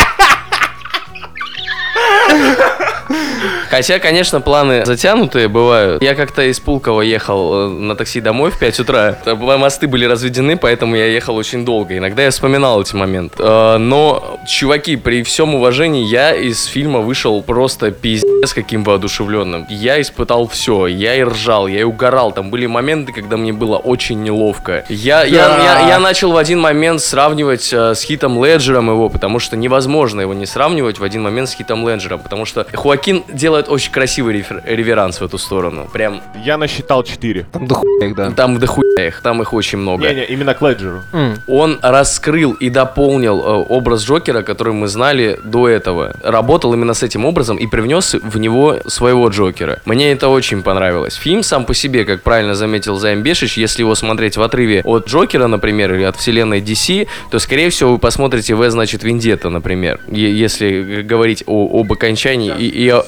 Хотя, 3.77 3.99
конечно, 3.99 4.41
планы 4.41 4.83
затянутые 4.87 5.47
бывают. 5.47 6.01
Я 6.01 6.15
как-то 6.15 6.41
из 6.41 6.59
Пулково 6.59 7.01
ехал 7.01 7.53
э, 7.53 7.69
на 7.69 7.95
такси 7.95 8.21
домой 8.21 8.49
в 8.49 8.57
5 8.57 8.79
утра. 8.79 9.11
Там 9.23 9.37
Мосты 9.37 9.87
были 9.87 10.05
разведены, 10.05 10.57
поэтому 10.57 10.95
я 10.95 11.05
ехал 11.05 11.35
очень 11.35 11.63
долго. 11.63 11.95
Иногда 11.95 12.23
я 12.23 12.31
вспоминал 12.31 12.81
эти 12.81 12.95
моменты. 12.95 13.35
Э, 13.37 13.77
Но, 13.77 14.39
чуваки, 14.47 14.95
при 14.95 15.21
всем 15.21 15.53
уважении, 15.53 16.07
я 16.07 16.33
из 16.33 16.65
фильма 16.65 17.01
вышел 17.01 17.39
просто 17.43 17.91
пиздец 17.91 18.51
каким 18.51 18.83
воодушевленным. 18.83 19.67
Я 19.69 20.01
испытал 20.01 20.47
все. 20.47 20.87
Я 20.87 21.13
и 21.13 21.21
ржал, 21.21 21.67
я 21.67 21.81
и 21.81 21.83
угорал. 21.83 22.31
Там 22.31 22.49
были 22.49 22.65
моменты, 22.65 23.13
когда 23.13 23.37
мне 23.37 23.53
было 23.53 23.77
очень 23.77 24.23
неловко. 24.23 24.85
Я, 24.89 25.23
я, 25.23 25.49
Да. 25.49 25.63
я, 25.81 25.87
я 25.89 25.99
начал 25.99 26.31
в 26.31 26.37
один 26.37 26.59
момент 26.59 26.99
сравнивать 26.99 27.71
э, 27.71 27.93
с 27.93 28.01
Хитом 28.01 28.43
Леджером 28.43 28.89
его, 28.89 29.07
потому 29.09 29.37
что 29.37 29.55
невозможно 29.55 30.21
его 30.21 30.33
не 30.33 30.47
сравнивать 30.47 30.97
в 30.97 31.03
один 31.03 31.21
момент 31.21 31.49
с 31.49 31.53
Хитом 31.53 31.87
Леджером, 31.87 32.21
потому 32.21 32.45
что 32.45 32.65
Хуакин 32.73 33.23
делает 33.31 33.66
очень 33.67 33.91
красивый 33.91 34.35
рефер- 34.35 34.61
реверанс 34.65 35.19
в 35.19 35.23
эту 35.23 35.37
сторону. 35.37 35.87
Прям 35.93 36.21
Я 36.43 36.57
насчитал 36.57 37.03
4. 37.03 37.45
Там 37.51 37.67
дохуя 37.67 38.07
их, 38.07 38.15
да. 38.15 38.31
там 38.31 38.59
дохуя 38.59 39.07
их, 39.07 39.21
там 39.21 39.41
их 39.41 39.53
очень 39.53 39.77
много. 39.79 40.07
Не-не, 40.07 40.25
именно 40.25 40.53
к 40.53 40.61
Леджеру. 40.61 41.01
М. 41.13 41.35
Он 41.47 41.79
раскрыл 41.81 42.53
и 42.53 42.69
дополнил 42.69 43.39
э, 43.39 43.65
образ 43.69 44.03
Джокера, 44.05 44.41
который 44.43 44.73
мы 44.73 44.87
знали 44.87 45.39
до 45.43 45.67
этого. 45.67 46.15
Работал 46.23 46.73
именно 46.73 46.93
с 46.93 47.03
этим 47.03 47.25
образом 47.25 47.57
и 47.57 47.67
привнес 47.67 48.13
в 48.13 48.37
него 48.37 48.77
своего 48.87 49.27
Джокера. 49.29 49.79
Мне 49.85 50.11
это 50.11 50.29
очень 50.29 50.61
понравилось. 50.63 51.15
Фильм 51.15 51.43
сам 51.43 51.65
по 51.65 51.73
себе, 51.73 52.05
как 52.05 52.21
правильно 52.23 52.55
заметил 52.55 52.95
Займ 52.97 53.21
Бешич, 53.21 53.57
если 53.57 53.83
его 53.83 53.95
смотреть 53.95 54.37
в 54.37 54.41
отрыве 54.41 54.81
от 54.83 55.07
Джокера, 55.07 55.47
например, 55.47 55.93
или 55.93 56.03
от 56.03 56.15
вселенной 56.15 56.61
DC, 56.61 57.07
то, 57.31 57.39
скорее 57.39 57.69
всего, 57.69 57.91
вы 57.93 57.99
посмотрите 57.99 58.55
В, 58.55 58.69
значит, 58.69 59.03
Вендетта, 59.03 59.49
например. 59.49 59.99
Е- 60.09 60.37
если 60.37 61.01
говорить 61.03 61.43
о- 61.47 61.79
об 61.79 61.91
окончании 61.91 62.53
и, 62.57 62.67
и 62.67 62.89
о- 62.89 63.03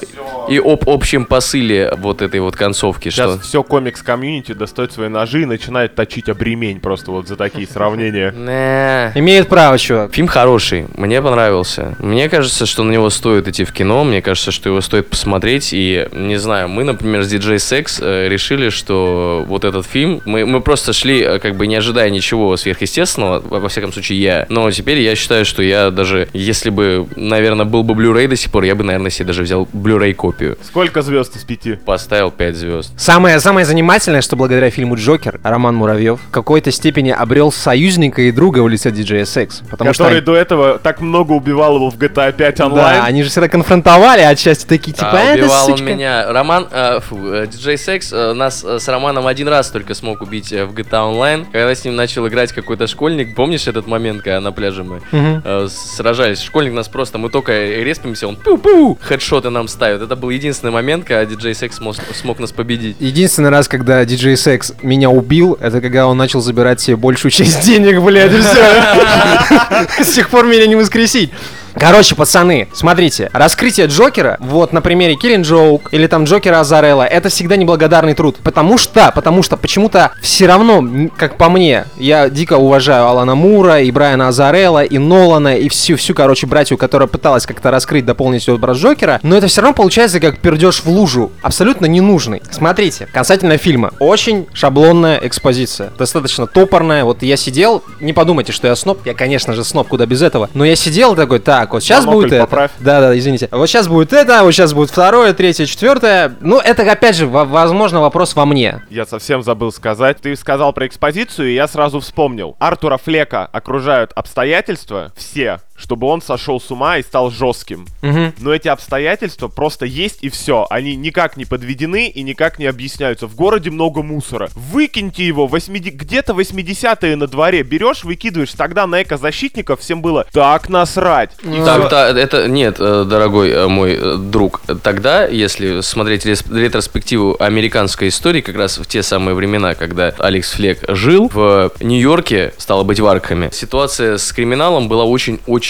и 0.50 0.58
об 0.58 0.88
общем 0.88 1.26
посыле 1.26 1.92
вот 1.96 2.22
этой 2.22 2.40
вот 2.40 2.56
концовки, 2.56 3.08
Сейчас 3.08 3.34
что... 3.34 3.40
все 3.40 3.62
комикс-комьюнити 3.62 4.52
достает 4.52 4.92
свои 4.92 5.08
ножи 5.08 5.42
и 5.42 5.44
начинает 5.44 5.94
точить 5.94 6.28
обремень 6.28 6.80
просто 6.80 7.12
вот 7.12 7.28
за 7.28 7.36
такие 7.36 7.66
сравнения. 7.72 8.32
Не. 8.32 9.16
Имеет 9.16 9.46
право, 9.48 9.78
чувак. 9.78 10.12
Фильм 10.12 10.26
хороший, 10.26 10.86
мне 10.96 11.22
понравился. 11.22 11.94
Мне 12.00 12.28
кажется, 12.28 12.66
что 12.66 12.82
на 12.82 12.90
него 12.90 13.10
стоит 13.10 13.46
идти 13.46 13.64
в 13.64 13.72
кино, 13.72 14.02
мне 14.02 14.22
кажется, 14.22 14.50
что 14.50 14.68
его 14.68 14.80
стоит 14.80 15.08
посмотреть. 15.08 15.70
И, 15.72 16.08
не 16.12 16.36
знаю, 16.36 16.68
мы, 16.68 16.82
например, 16.82 17.22
с 17.22 17.32
DJ 17.32 17.56
Sex 17.56 18.02
э, 18.02 18.28
решили, 18.28 18.70
что 18.70 19.44
вот 19.46 19.64
этот 19.64 19.86
фильм, 19.86 20.20
мы, 20.24 20.44
мы 20.46 20.60
просто 20.60 20.92
шли, 20.92 21.20
э, 21.20 21.38
как 21.38 21.54
бы 21.54 21.68
не 21.68 21.76
ожидая 21.76 22.10
ничего 22.10 22.56
сверхъестественного, 22.56 23.38
во, 23.38 23.60
во 23.60 23.68
всяком 23.68 23.92
случае 23.92 24.20
я. 24.20 24.46
Но 24.48 24.68
теперь 24.72 24.98
я 24.98 25.14
считаю, 25.14 25.44
что 25.44 25.62
я 25.62 25.92
даже, 25.92 26.28
если 26.32 26.70
бы, 26.70 27.06
наверное, 27.14 27.66
был 27.66 27.84
бы 27.84 27.94
Blu-ray 27.94 28.26
до 28.26 28.34
сих 28.34 28.50
пор, 28.50 28.64
я 28.64 28.74
бы, 28.74 28.82
наверное, 28.82 29.10
себе 29.10 29.26
даже 29.26 29.44
взял 29.44 29.68
Blu-ray 29.72 30.12
копию. 30.14 30.29
Сколько 30.64 31.02
звезд 31.02 31.36
из 31.36 31.44
пяти? 31.44 31.74
Поставил 31.74 32.30
5 32.30 32.56
звезд. 32.56 32.92
Самое, 32.96 33.40
самое 33.40 33.66
занимательное, 33.66 34.20
что 34.22 34.36
благодаря 34.36 34.70
фильму 34.70 34.96
«Джокер» 34.96 35.40
Роман 35.42 35.74
Муравьев 35.76 36.20
в 36.20 36.30
какой-то 36.30 36.70
степени 36.70 37.10
обрел 37.10 37.52
союзника 37.52 38.22
и 38.22 38.32
друга 38.32 38.60
в 38.62 38.68
лице 38.68 38.90
диджея 38.90 39.24
Секс. 39.24 39.62
Потому 39.70 39.90
Который 39.90 40.16
что... 40.18 40.26
до 40.26 40.36
этого 40.36 40.78
так 40.78 41.00
много 41.00 41.32
убивал 41.32 41.76
его 41.76 41.90
в 41.90 41.96
GTA 41.98 42.32
5 42.32 42.60
онлайн. 42.60 43.00
Да, 43.00 43.04
они 43.04 43.22
же 43.22 43.30
всегда 43.30 43.48
конфронтовали, 43.48 44.22
а 44.22 44.30
отчасти 44.30 44.66
такие, 44.66 44.92
типа, 44.92 45.10
А, 45.12 45.16
«А, 45.16 45.20
это 45.34 45.44
убивал 45.44 45.64
он 45.66 45.70
сучка». 45.78 45.84
меня. 45.94 46.32
Роман, 46.32 46.68
э, 46.70 47.00
фу, 47.00 47.16
э, 47.32 47.46
диджей 47.46 47.78
Секс 47.78 48.12
э, 48.12 48.32
нас 48.32 48.64
э, 48.64 48.78
с 48.78 48.88
Романом 48.88 49.26
один 49.26 49.48
раз 49.48 49.70
только 49.70 49.94
смог 49.94 50.20
убить 50.22 50.52
э, 50.52 50.64
в 50.64 50.74
GTA 50.74 51.12
Online, 51.12 51.46
когда 51.50 51.74
с 51.74 51.84
ним 51.84 51.96
начал 51.96 52.26
играть 52.28 52.52
какой-то 52.52 52.86
школьник. 52.86 53.34
Помнишь 53.34 53.66
этот 53.66 53.86
момент, 53.86 54.22
когда 54.22 54.40
на 54.40 54.52
пляже 54.52 54.84
мы 54.84 55.00
Мгм. 55.12 55.42
э, 55.44 55.68
сражались? 55.70 56.40
Школьник 56.42 56.72
нас 56.74 56.88
просто, 56.88 57.18
мы 57.18 57.30
только 57.30 57.52
респимся, 57.82 58.26
он 58.28 58.36
пу-пу, 58.36 58.98
хедшоты 59.00 59.50
нам 59.50 59.68
ставит. 59.68 60.02
Это 60.02 60.16
был 60.20 60.30
единственный 60.30 60.70
момент, 60.70 61.04
когда 61.04 61.24
диджей 61.24 61.54
Секс 61.54 61.76
смог, 61.76 62.38
нас 62.38 62.52
победить. 62.52 62.96
Единственный 63.00 63.50
раз, 63.50 63.68
когда 63.68 64.04
диджей 64.04 64.36
Секс 64.36 64.72
меня 64.82 65.10
убил, 65.10 65.56
это 65.60 65.80
когда 65.80 66.06
он 66.06 66.16
начал 66.16 66.40
забирать 66.40 66.80
себе 66.80 66.96
большую 66.96 67.32
часть 67.32 67.64
денег, 67.66 68.00
блядь, 68.00 68.32
и 68.32 68.40
все. 68.40 70.04
С 70.04 70.14
тех 70.14 70.28
пор 70.30 70.46
меня 70.46 70.66
не 70.66 70.76
воскресить. 70.76 71.30
Короче, 71.74 72.14
пацаны, 72.14 72.68
смотрите, 72.72 73.30
раскрытие 73.32 73.86
Джокера, 73.86 74.36
вот 74.40 74.72
на 74.72 74.80
примере 74.80 75.14
Киллин 75.14 75.42
Джоук 75.42 75.92
или 75.92 76.06
там 76.06 76.24
Джокера 76.24 76.60
Азарелла, 76.60 77.04
это 77.04 77.28
всегда 77.28 77.56
неблагодарный 77.56 78.14
труд. 78.14 78.36
Потому 78.42 78.78
что, 78.78 79.12
потому 79.14 79.42
что 79.42 79.56
почему-то 79.56 80.12
все 80.22 80.46
равно, 80.46 81.10
как 81.16 81.36
по 81.36 81.48
мне, 81.48 81.84
я 81.96 82.28
дико 82.28 82.54
уважаю 82.54 83.06
Алана 83.06 83.34
Мура 83.34 83.80
и 83.80 83.90
Брайана 83.90 84.28
Азарелла 84.28 84.84
и 84.84 84.98
Нолана 84.98 85.56
и 85.56 85.68
всю, 85.68 85.96
всю, 85.96 86.14
короче, 86.14 86.46
братью, 86.46 86.78
которая 86.78 87.08
пыталась 87.08 87.46
как-то 87.46 87.70
раскрыть, 87.70 88.04
дополнить 88.04 88.48
образ 88.48 88.78
Джокера, 88.78 89.20
но 89.22 89.36
это 89.36 89.46
все 89.46 89.60
равно 89.60 89.74
получается 89.74 90.20
как 90.20 90.38
пердеж 90.38 90.82
в 90.82 90.88
лужу, 90.88 91.30
абсолютно 91.42 91.86
ненужный. 91.86 92.42
Смотрите, 92.50 93.06
касательно 93.12 93.58
фильма, 93.58 93.92
очень 93.98 94.46
шаблонная 94.52 95.20
экспозиция, 95.22 95.90
достаточно 95.98 96.46
топорная, 96.46 97.04
вот 97.04 97.22
я 97.22 97.36
сидел, 97.36 97.82
не 98.00 98.12
подумайте, 98.12 98.52
что 98.52 98.66
я 98.66 98.76
сноб, 98.76 99.04
я, 99.06 99.14
конечно 99.14 99.54
же, 99.54 99.64
сноб, 99.64 99.88
куда 99.88 100.06
без 100.06 100.22
этого, 100.22 100.48
но 100.54 100.64
я 100.64 100.76
сидел 100.76 101.14
такой, 101.14 101.38
так, 101.38 101.59
вот 101.72 101.82
сейчас 101.82 102.04
Монокль 102.06 102.22
будет 102.28 102.32
это. 102.32 102.70
Да, 102.80 103.00
да, 103.00 103.18
извините. 103.18 103.48
Вот 103.50 103.66
сейчас 103.68 103.88
будет 103.88 104.12
это, 104.12 104.42
вот 104.42 104.52
сейчас 104.52 104.72
будет 104.72 104.90
второе, 104.90 105.32
третье, 105.34 105.66
четвертое. 105.66 106.34
Ну, 106.40 106.58
это, 106.58 106.90
опять 106.90 107.16
же, 107.16 107.26
во- 107.26 107.44
возможно, 107.44 108.00
вопрос 108.00 108.34
во 108.34 108.46
мне. 108.46 108.82
Я 108.90 109.04
совсем 109.06 109.42
забыл 109.42 109.72
сказать. 109.72 110.18
Ты 110.22 110.34
сказал 110.36 110.72
про 110.72 110.86
экспозицию, 110.86 111.50
и 111.50 111.54
я 111.54 111.68
сразу 111.68 112.00
вспомнил. 112.00 112.56
Артура 112.58 112.96
Флека 112.96 113.46
окружают 113.52 114.12
обстоятельства, 114.14 115.12
все, 115.16 115.60
чтобы 115.80 116.06
он 116.06 116.22
сошел 116.22 116.60
с 116.60 116.70
ума 116.70 116.98
и 116.98 117.02
стал 117.02 117.30
жестким. 117.30 117.86
Мгм. 118.02 118.34
Но 118.38 118.54
эти 118.54 118.68
обстоятельства 118.68 119.48
просто 119.48 119.86
есть 119.86 120.18
и 120.22 120.28
все. 120.28 120.66
Они 120.70 120.94
никак 120.96 121.36
не 121.36 121.44
подведены 121.44 122.08
и 122.08 122.22
никак 122.22 122.58
не 122.58 122.66
объясняются. 122.66 123.26
В 123.26 123.34
городе 123.34 123.70
много 123.70 124.02
мусора. 124.02 124.48
Выкиньте 124.54 125.26
его. 125.26 125.46
80... 125.46 125.94
Где-то 125.94 126.32
80-е 126.34 127.16
на 127.16 127.26
дворе. 127.26 127.62
Берешь, 127.62 128.04
выкидываешь. 128.04 128.52
Тогда 128.52 128.86
на 128.86 129.02
экозащитников 129.02 129.80
всем 129.80 130.02
было 130.02 130.26
так 130.32 130.68
насрать. 130.68 131.30
И 131.42 131.48
всё. 131.48 131.64
Так, 131.64 131.88
та- 131.88 132.08
это 132.10 132.48
нет, 132.48 132.76
э, 132.78 133.04
дорогой 133.08 133.50
э, 133.50 133.66
мой 133.66 133.94
э, 133.94 134.16
друг. 134.16 134.60
Тогда, 134.82 135.26
если 135.26 135.80
смотреть 135.80 136.26
ретроспективу 136.26 137.36
американской 137.40 138.08
истории, 138.08 138.40
как 138.40 138.56
раз 138.56 138.78
в 138.78 138.86
те 138.86 139.02
самые 139.02 139.34
времена, 139.34 139.74
когда 139.74 140.14
Алекс 140.18 140.52
Флек 140.52 140.84
жил 140.88 141.30
в 141.32 141.72
Нью-Йорке, 141.80 142.52
стало 142.58 142.82
быть, 142.84 143.00
в 143.00 143.06
Аркхаме, 143.06 143.50
ситуация 143.52 144.18
с 144.18 144.32
криминалом 144.32 144.88
была 144.88 145.04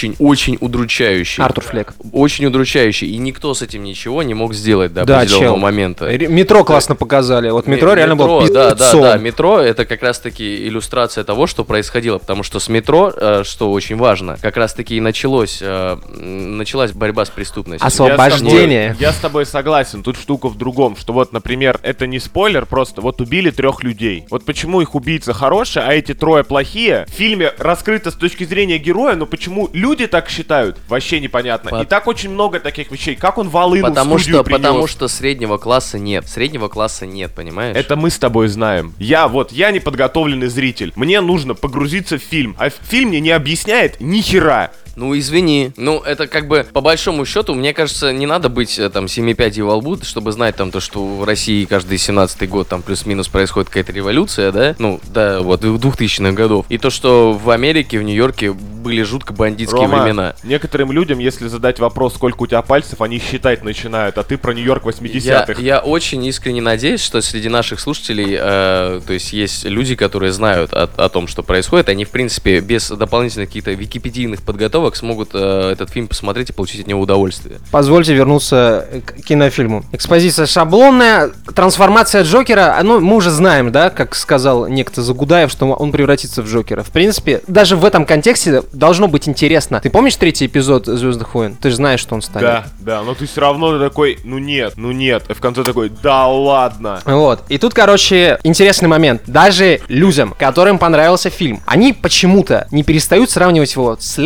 очень-очень-очень 0.01 0.57
удручающей. 0.59 1.43
Артур 1.43 1.63
Флек. 1.65 1.93
Очень 2.11 2.45
удручающей, 2.45 3.07
и 3.09 3.17
никто 3.17 3.53
с 3.53 3.61
этим 3.61 3.83
ничего 3.83 4.23
не 4.23 4.33
мог 4.33 4.53
сделать 4.53 4.93
до 4.93 5.05
Да, 5.05 5.19
определенного 5.19 5.53
чел. 5.55 5.57
момента. 5.57 6.17
Метро 6.27 6.63
классно 6.63 6.95
показали. 6.95 7.49
Вот 7.49 7.67
метро 7.67 7.89
Ме- 7.91 7.95
реально 7.97 8.15
было 8.15 8.47
да, 8.49 8.75
да, 8.75 8.93
да, 8.93 9.17
метро 9.17 9.59
это 9.59 9.85
как 9.85 10.01
раз 10.01 10.19
таки 10.19 10.67
иллюстрация 10.67 11.23
того, 11.23 11.47
что 11.47 11.63
происходило, 11.63 12.17
потому 12.17 12.43
что 12.43 12.59
с 12.59 12.69
метро, 12.69 13.11
э, 13.15 13.43
что 13.45 13.71
очень 13.71 13.97
важно, 13.97 14.37
как 14.41 14.57
раз 14.57 14.73
таки 14.73 14.97
и 14.97 14.99
началось, 14.99 15.59
э, 15.61 15.97
началась 16.15 16.91
борьба 16.91 17.25
с 17.25 17.29
преступностью. 17.29 17.87
Осво- 17.87 18.07
Я 18.07 18.13
с 18.13 18.17
тобой- 18.17 18.27
Освобождение. 18.27 18.95
Я 18.99 19.11
с 19.13 19.17
тобой 19.17 19.45
согласен. 19.45 20.03
Тут 20.03 20.17
штука 20.17 20.47
в 20.49 20.57
другом, 20.57 20.95
что 20.97 21.13
вот, 21.13 21.33
например, 21.33 21.79
это 21.83 22.07
не 22.07 22.19
спойлер, 22.19 22.65
просто 22.65 23.01
вот 23.01 23.21
убили 23.21 23.49
трех 23.51 23.83
людей. 23.83 24.25
Вот 24.29 24.45
почему 24.45 24.81
их 24.81 24.95
убийца 24.95 25.33
хороший, 25.33 25.83
а 25.83 25.93
эти 25.93 26.13
трое 26.13 26.43
плохие. 26.43 27.05
В 27.07 27.11
фильме 27.13 27.51
раскрыто 27.57 28.11
с 28.11 28.15
точки 28.15 28.43
зрения 28.43 28.77
героя, 28.77 29.15
но 29.15 29.25
почему 29.25 29.69
люди 29.73 29.90
так 30.07 30.29
считают, 30.29 30.77
вообще 30.87 31.19
непонятно. 31.19 31.71
По- 31.71 31.81
И 31.81 31.85
так 31.85 32.07
очень 32.07 32.29
много 32.29 32.59
таких 32.59 32.91
вещей. 32.91 33.15
Как 33.15 33.37
он 33.37 33.49
волыну 33.49 33.87
Потому 33.87 34.17
в 34.17 34.19
что, 34.21 34.43
принес? 34.43 34.61
потому 34.61 34.87
что 34.87 35.07
среднего 35.07 35.57
класса 35.57 35.97
нет. 35.99 36.27
Среднего 36.27 36.67
класса 36.67 37.05
нет, 37.05 37.31
понимаешь? 37.33 37.75
Это 37.75 37.95
мы 37.95 38.09
с 38.09 38.17
тобой 38.17 38.47
знаем. 38.47 38.93
Я 38.97 39.27
вот, 39.27 39.51
я 39.51 39.71
неподготовленный 39.71 40.47
зритель. 40.47 40.91
Мне 40.95 41.21
нужно 41.21 41.53
погрузиться 41.55 42.17
в 42.17 42.21
фильм. 42.21 42.55
А 42.59 42.69
фильм 42.69 43.09
мне 43.09 43.19
не 43.19 43.31
объясняет 43.31 43.99
ни 43.99 44.21
хера. 44.21 44.71
Ну, 45.01 45.17
извини. 45.17 45.71
Ну, 45.77 45.99
это 45.99 46.27
как 46.27 46.47
бы, 46.47 46.63
по 46.71 46.79
большому 46.79 47.25
счету, 47.25 47.55
мне 47.55 47.73
кажется, 47.73 48.13
не 48.13 48.27
надо 48.27 48.49
быть 48.49 48.77
э, 48.77 48.87
там 48.87 49.05
7-5 49.05 49.63
во 49.63 49.77
лбу, 49.77 49.97
чтобы 50.03 50.31
знать 50.31 50.55
там 50.55 50.69
то, 50.69 50.79
что 50.79 51.03
в 51.03 51.23
России 51.23 51.65
каждый 51.65 51.97
17 51.97 52.47
год 52.47 52.67
там 52.67 52.83
плюс-минус 52.83 53.27
происходит 53.27 53.69
какая-то 53.69 53.93
революция, 53.93 54.51
да? 54.51 54.75
Ну, 54.77 54.99
да, 55.11 55.41
вот, 55.41 55.63
2000-х 55.63 56.33
годов. 56.33 56.67
И 56.69 56.77
то, 56.77 56.91
что 56.91 57.33
в 57.33 57.49
Америке, 57.49 57.97
в 57.97 58.03
Нью-Йорке 58.03 58.51
были 58.53 59.01
жутко 59.01 59.33
бандитские 59.33 59.87
Рома, 59.87 60.03
времена. 60.03 60.35
некоторым 60.43 60.91
людям, 60.91 61.17
если 61.17 61.47
задать 61.47 61.79
вопрос, 61.79 62.13
сколько 62.13 62.43
у 62.43 62.47
тебя 62.47 62.61
пальцев, 62.61 63.01
они 63.01 63.17
считать 63.19 63.63
начинают, 63.63 64.19
а 64.19 64.23
ты 64.23 64.37
про 64.37 64.53
Нью-Йорк 64.53 64.83
Я, 64.85 65.45
80-х. 65.45 65.61
я 65.61 65.79
очень 65.79 66.23
искренне 66.25 66.61
надеюсь, 66.61 67.01
что 67.01 67.21
среди 67.21 67.49
наших 67.49 67.79
слушателей, 67.79 68.35
э, 68.39 69.01
то 69.05 69.13
есть 69.13 69.33
есть 69.33 69.65
люди, 69.65 69.95
которые 69.95 70.31
знают 70.31 70.73
о, 70.73 70.83
о 70.83 71.09
том, 71.09 71.27
что 71.27 71.41
происходит, 71.41 71.89
они, 71.89 72.05
в 72.05 72.09
принципе, 72.09 72.59
без 72.59 72.89
дополнительных 72.89 73.49
каких-то 73.49 73.71
википедийных 73.71 74.43
подготовок 74.43 74.90
смогут 74.95 75.29
э, 75.33 75.71
этот 75.71 75.89
фильм 75.89 76.07
посмотреть 76.07 76.49
и 76.49 76.53
получить 76.53 76.81
от 76.81 76.87
него 76.87 77.01
удовольствие. 77.01 77.59
Позвольте 77.71 78.13
вернуться 78.13 78.87
к 79.05 79.21
кинофильму. 79.23 79.83
Экспозиция 79.91 80.45
шаблонная, 80.45 81.31
трансформация 81.55 82.23
Джокера, 82.23 82.77
а, 82.77 82.83
ну, 82.83 82.99
мы 82.99 83.15
уже 83.15 83.31
знаем, 83.31 83.71
да, 83.71 83.89
как 83.89 84.15
сказал 84.15 84.67
некто 84.67 85.01
Загудаев, 85.01 85.51
что 85.51 85.65
он 85.67 85.91
превратится 85.91 86.41
в 86.41 86.47
Джокера. 86.47 86.83
В 86.83 86.91
принципе, 86.91 87.41
даже 87.47 87.75
в 87.75 87.85
этом 87.85 88.05
контексте 88.05 88.63
должно 88.73 89.07
быть 89.07 89.27
интересно. 89.27 89.79
Ты 89.79 89.89
помнишь 89.89 90.15
третий 90.15 90.45
эпизод 90.45 90.85
Звездных 90.85 91.33
войн? 91.33 91.55
Ты 91.61 91.69
же 91.69 91.77
знаешь, 91.77 91.99
что 91.99 92.15
он 92.15 92.21
станет. 92.21 92.41
Да, 92.41 92.65
да, 92.79 93.01
но 93.03 93.13
ты 93.13 93.25
все 93.25 93.41
равно 93.41 93.79
такой, 93.79 94.19
ну 94.23 94.37
нет, 94.37 94.73
ну 94.75 94.91
нет. 94.91 95.23
И 95.29 95.33
в 95.33 95.39
конце 95.39 95.63
такой, 95.63 95.91
да 96.01 96.27
ладно. 96.27 97.01
Вот. 97.05 97.41
И 97.49 97.57
тут, 97.57 97.73
короче, 97.73 98.39
интересный 98.43 98.87
момент. 98.87 99.23
Даже 99.27 99.81
людям, 99.87 100.35
которым 100.37 100.77
понравился 100.79 101.29
фильм, 101.29 101.61
они 101.65 101.93
почему-то 101.93 102.67
не 102.71 102.83
перестают 102.83 103.29
сравнивать 103.29 103.73
его 103.73 103.97
с 103.99 104.17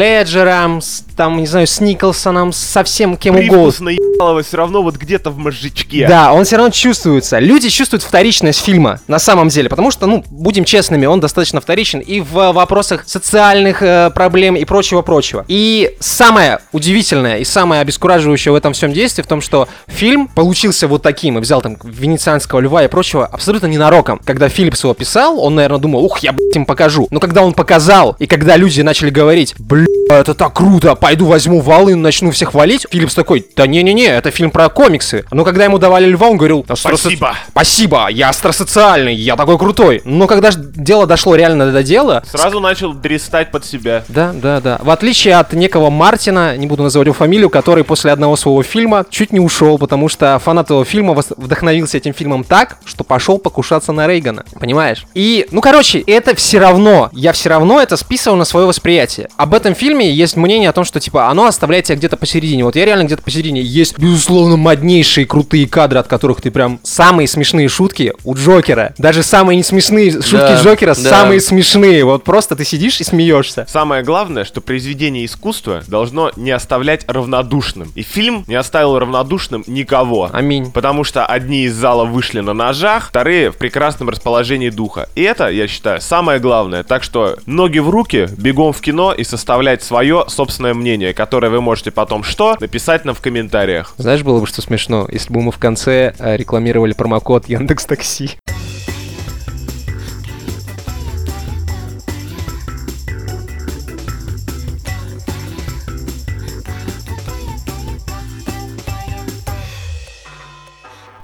Леджером, 0.45 0.81
с, 0.81 1.03
там, 1.15 1.37
не 1.37 1.47
знаю, 1.47 1.67
с 1.67 1.79
Николсоном, 1.79 2.53
со 2.53 2.83
всем 2.83 3.17
кем 3.17 3.35
угодно. 3.35 3.51
Привкус 3.51 3.79
наебалого 3.79 4.43
все 4.43 4.57
равно 4.57 4.83
вот 4.83 4.95
где-то 4.95 5.31
в 5.31 5.37
мозжечке. 5.37 6.07
Да, 6.07 6.33
он 6.33 6.45
все 6.45 6.57
равно 6.57 6.71
чувствуется. 6.71 7.39
Люди 7.39 7.69
чувствуют 7.69 8.03
вторичность 8.03 8.63
фильма, 8.63 8.99
на 9.07 9.19
самом 9.19 9.49
деле, 9.49 9.69
потому 9.69 9.91
что, 9.91 10.05
ну, 10.05 10.23
будем 10.29 10.63
честными, 10.63 11.05
он 11.05 11.19
достаточно 11.19 11.61
вторичен 11.61 11.99
и 11.99 12.21
в 12.21 12.51
вопросах 12.51 13.03
социальных 13.07 13.81
э, 13.81 14.11
проблем 14.13 14.55
и 14.55 14.65
прочего-прочего. 14.65 15.45
И 15.47 15.95
самое 15.99 16.59
удивительное 16.71 17.37
и 17.37 17.43
самое 17.43 17.81
обескураживающее 17.81 18.51
в 18.51 18.55
этом 18.55 18.73
всем 18.73 18.93
действии 18.93 19.23
в 19.23 19.27
том, 19.27 19.41
что 19.41 19.67
фильм 19.87 20.27
получился 20.27 20.87
вот 20.87 21.01
таким 21.01 21.37
и 21.37 21.41
взял 21.41 21.61
там 21.61 21.77
венецианского 21.83 22.59
льва 22.59 22.83
и 22.83 22.87
прочего 22.87 23.25
абсолютно 23.25 23.67
ненароком. 23.67 24.19
Когда 24.23 24.49
Филлипс 24.49 24.83
его 24.83 24.93
писал, 24.93 25.39
он, 25.39 25.55
наверное, 25.55 25.79
думал, 25.79 26.03
ух, 26.03 26.19
я, 26.19 26.31
блядь, 26.31 26.55
им 26.55 26.65
покажу. 26.65 27.07
Но 27.09 27.19
когда 27.19 27.41
он 27.41 27.53
показал, 27.53 28.15
и 28.19 28.27
когда 28.27 28.57
люди 28.57 28.81
начали 28.81 29.09
говорить, 29.09 29.55
бля, 29.57 29.85
это 30.09 30.34
так 30.35 30.53
круто, 30.53 30.95
пойду 30.95 31.25
возьму 31.25 31.61
волын, 31.61 32.01
начну 32.01 32.31
всех 32.31 32.53
валить, 32.53 32.85
Филлипс 32.91 33.13
такой, 33.13 33.45
да 33.55 33.67
не-не-не, 33.67 34.07
это 34.07 34.31
фильм 34.31 34.51
про 34.51 34.69
комиксы. 34.69 35.25
Но 35.31 35.43
когда 35.43 35.63
ему 35.63 35.77
давали 35.77 36.05
льва, 36.05 36.27
он 36.27 36.37
говорил, 36.37 36.65
«Да 36.67 36.75
Спасибо. 36.75 37.35
Спасибо, 37.49 38.07
я 38.09 38.29
астросоциальный, 38.29 39.15
я 39.15 39.35
такой 39.35 39.57
крутой. 39.57 40.01
Но 40.05 40.27
когда 40.27 40.51
дело 40.53 41.07
дошло 41.07 41.35
реально 41.35 41.71
до 41.71 41.83
дела... 41.83 42.23
Сразу 42.25 42.59
начал 42.59 42.93
дрестать 42.93 43.51
под 43.51 43.65
себя. 43.65 44.03
Да, 44.07 44.33
да, 44.33 44.61
да. 44.61 44.79
В 44.81 44.89
отличие 44.89 45.35
от 45.35 45.53
некого 45.53 45.89
Мартина, 45.89 46.57
не 46.57 46.67
буду 46.67 46.83
называть 46.83 47.07
его 47.07 47.15
фамилию, 47.15 47.49
который 47.49 47.83
после 47.83 48.11
одного 48.11 48.35
своего 48.35 48.63
фильма 48.63 49.05
чуть 49.09 49.31
не 49.31 49.39
ушел, 49.39 49.77
потому 49.77 50.09
что 50.09 50.37
фанат 50.39 50.67
этого 50.67 50.85
фильма 50.85 51.15
вдохновился 51.37 51.97
этим 51.97 52.13
фильмом 52.13 52.43
так, 52.43 52.77
что 52.85 53.03
пошел 53.03 53.37
покушаться 53.37 53.91
на 53.91 54.07
Рейгана. 54.07 54.45
Понимаешь? 54.59 55.05
И, 55.13 55.47
ну, 55.51 55.61
короче, 55.61 55.99
это 55.99 56.35
все 56.35 56.59
равно, 56.59 57.09
я 57.13 57.33
все 57.33 57.49
равно 57.49 57.81
это 57.81 57.97
списывал 57.97 58.37
на 58.37 58.45
свое 58.45 58.65
восприятие. 58.65 59.29
Об 59.37 59.53
этом 59.53 59.75
фильме 59.75 60.11
есть 60.25 60.35
мнение 60.35 60.69
о 60.69 60.73
том, 60.73 60.83
что, 60.83 60.99
типа, 60.99 61.29
оно 61.29 61.45
оставляет 61.45 61.85
тебя 61.85 61.95
где-то 61.97 62.17
посередине. 62.17 62.63
Вот 62.63 62.75
я 62.75 62.85
реально 62.85 63.05
где-то 63.05 63.21
посередине. 63.21 63.61
Есть, 63.61 63.97
безусловно, 63.97 64.57
моднейшие 64.57 65.25
крутые 65.25 65.67
кадры, 65.67 65.99
от 65.99 66.07
которых 66.07 66.41
ты 66.41 66.51
прям 66.51 66.79
самые 66.83 67.27
смешные 67.27 67.67
шутки 67.67 68.13
у 68.23 68.35
Джокера. 68.35 68.93
Даже 68.97 69.23
самые 69.23 69.57
не 69.57 69.63
смешные 69.63 70.11
шутки 70.11 70.35
Да, 70.35 70.61
Джокера 70.61 70.95
да. 70.95 71.09
самые 71.09 71.41
смешные. 71.41 72.03
Вот 72.03 72.23
просто 72.23 72.55
ты 72.55 72.65
сидишь 72.65 72.99
и 73.01 73.03
смеешься. 73.03 73.65
Самое 73.67 74.03
главное, 74.03 74.43
что 74.43 74.61
произведение 74.61 75.25
искусства 75.25 75.83
должно 75.87 76.31
не 76.35 76.51
оставлять 76.51 77.05
равнодушным. 77.07 77.91
И 77.95 78.01
фильм 78.01 78.43
не 78.47 78.55
оставил 78.55 78.97
равнодушным 78.99 79.63
никого. 79.67 80.29
Аминь. 80.31 80.71
Потому 80.71 81.03
что 81.03 81.25
одни 81.25 81.63
из 81.65 81.75
зала 81.75 82.05
вышли 82.05 82.39
на 82.39 82.53
ножах, 82.53 83.09
вторые 83.09 83.51
в 83.51 83.57
прекрасном 83.57 84.09
расположении 84.09 84.69
духа. 84.69 85.09
И 85.15 85.21
это, 85.21 85.49
я 85.49 85.67
считаю, 85.67 86.01
самое 86.01 86.39
главное. 86.39 86.83
Так 86.83 87.03
что 87.03 87.37
ноги 87.45 87.79
в 87.79 87.89
руки, 87.89 88.27
бегом 88.37 88.73
в 88.73 88.81
кино 88.81 89.13
и 89.13 89.23
составлять 89.23 89.83
свое 89.83 90.14
собственное 90.23 90.73
мнение, 90.73 91.13
которое 91.13 91.49
вы 91.49 91.59
можете 91.61 91.91
потом 91.91 92.23
что? 92.23 92.55
Написать 92.59 93.03
нам 93.03 93.13
в 93.13 93.21
комментариях. 93.21 93.93
Знаешь, 93.97 94.23
было 94.23 94.39
бы 94.39 94.47
что 94.47 94.61
смешно, 94.61 95.07
если 95.11 95.33
бы 95.33 95.41
мы 95.41 95.51
в 95.51 95.57
конце 95.57 96.13
э, 96.17 96.37
рекламировали 96.37 96.93
промокод 96.93 97.49
Яндекс 97.49 97.85
Такси. 97.85 98.31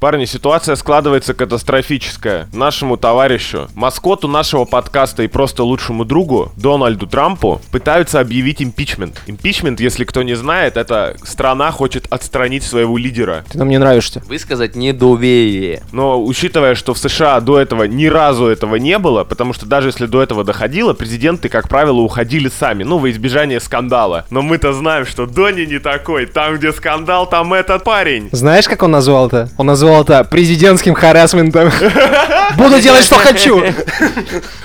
Парни, 0.02 0.26
ситуация 0.26 0.76
складывается 0.78 1.36
катастрофическая. 1.36 2.50
Нашему 2.54 2.98
товарищу, 2.98 3.68
маскоту 3.76 4.28
нашего 4.28 4.66
подкаста 4.66 5.22
и 5.22 5.28
просто 5.28 5.64
лучшему 5.64 6.06
другу, 6.06 6.52
Дональду 6.58 7.06
Трампу, 7.06 7.62
пытаются 7.72 8.20
объявить 8.20 8.64
импичмент. 8.64 9.22
Импичмент, 9.28 9.80
если 9.80 10.04
кто 10.04 10.24
не 10.24 10.34
знает, 10.34 10.76
это 10.76 11.16
страна 11.22 11.70
хочет 11.70 12.08
отстранить 12.10 12.64
своего 12.64 12.98
лидера. 12.98 13.46
Ты 13.52 13.60
нам 13.60 13.70
не 13.70 13.78
нравишься. 13.78 14.24
Высказать 14.26 14.76
недоверие. 14.76 15.84
Но 15.92 16.20
учитывая, 16.26 16.74
что 16.74 16.96
в 16.96 16.98
США 16.98 17.40
до 17.40 17.60
этого 17.60 17.84
ни 17.84 18.08
разу 18.08 18.48
этого 18.48 18.78
не 18.78 18.98
было, 18.98 19.24
потому 19.24 19.54
что 19.54 19.68
даже 19.68 19.90
если 19.90 20.08
до 20.08 20.24
этого 20.24 20.44
доходило, 20.44 20.94
президенты, 20.94 21.48
как 21.48 21.70
правило, 21.70 22.00
уходили 22.00 22.50
сами, 22.50 22.82
ну, 22.82 22.98
во 22.98 23.12
избежание 23.12 23.60
скандала. 23.60 24.26
Но 24.32 24.42
мы-то 24.42 24.74
знаем, 24.74 25.06
что 25.06 25.28
Дони 25.28 25.66
не 25.66 25.78
такой. 25.78 26.26
Там, 26.26 26.56
где 26.56 26.74
скандал, 26.74 27.30
там 27.30 27.54
этот 27.54 27.84
парень. 27.84 28.30
Знаешь, 28.32 28.68
как 28.68 28.82
он 28.82 28.90
назвал 28.90 29.28
это? 29.28 29.48
Он 29.58 29.68
назвал 29.68 29.91
это 30.00 30.24
президентским 30.24 30.94
харасментом. 30.94 31.72
Буду 32.58 32.80
делать, 32.80 33.04
что 33.04 33.16
хочу. 33.16 33.64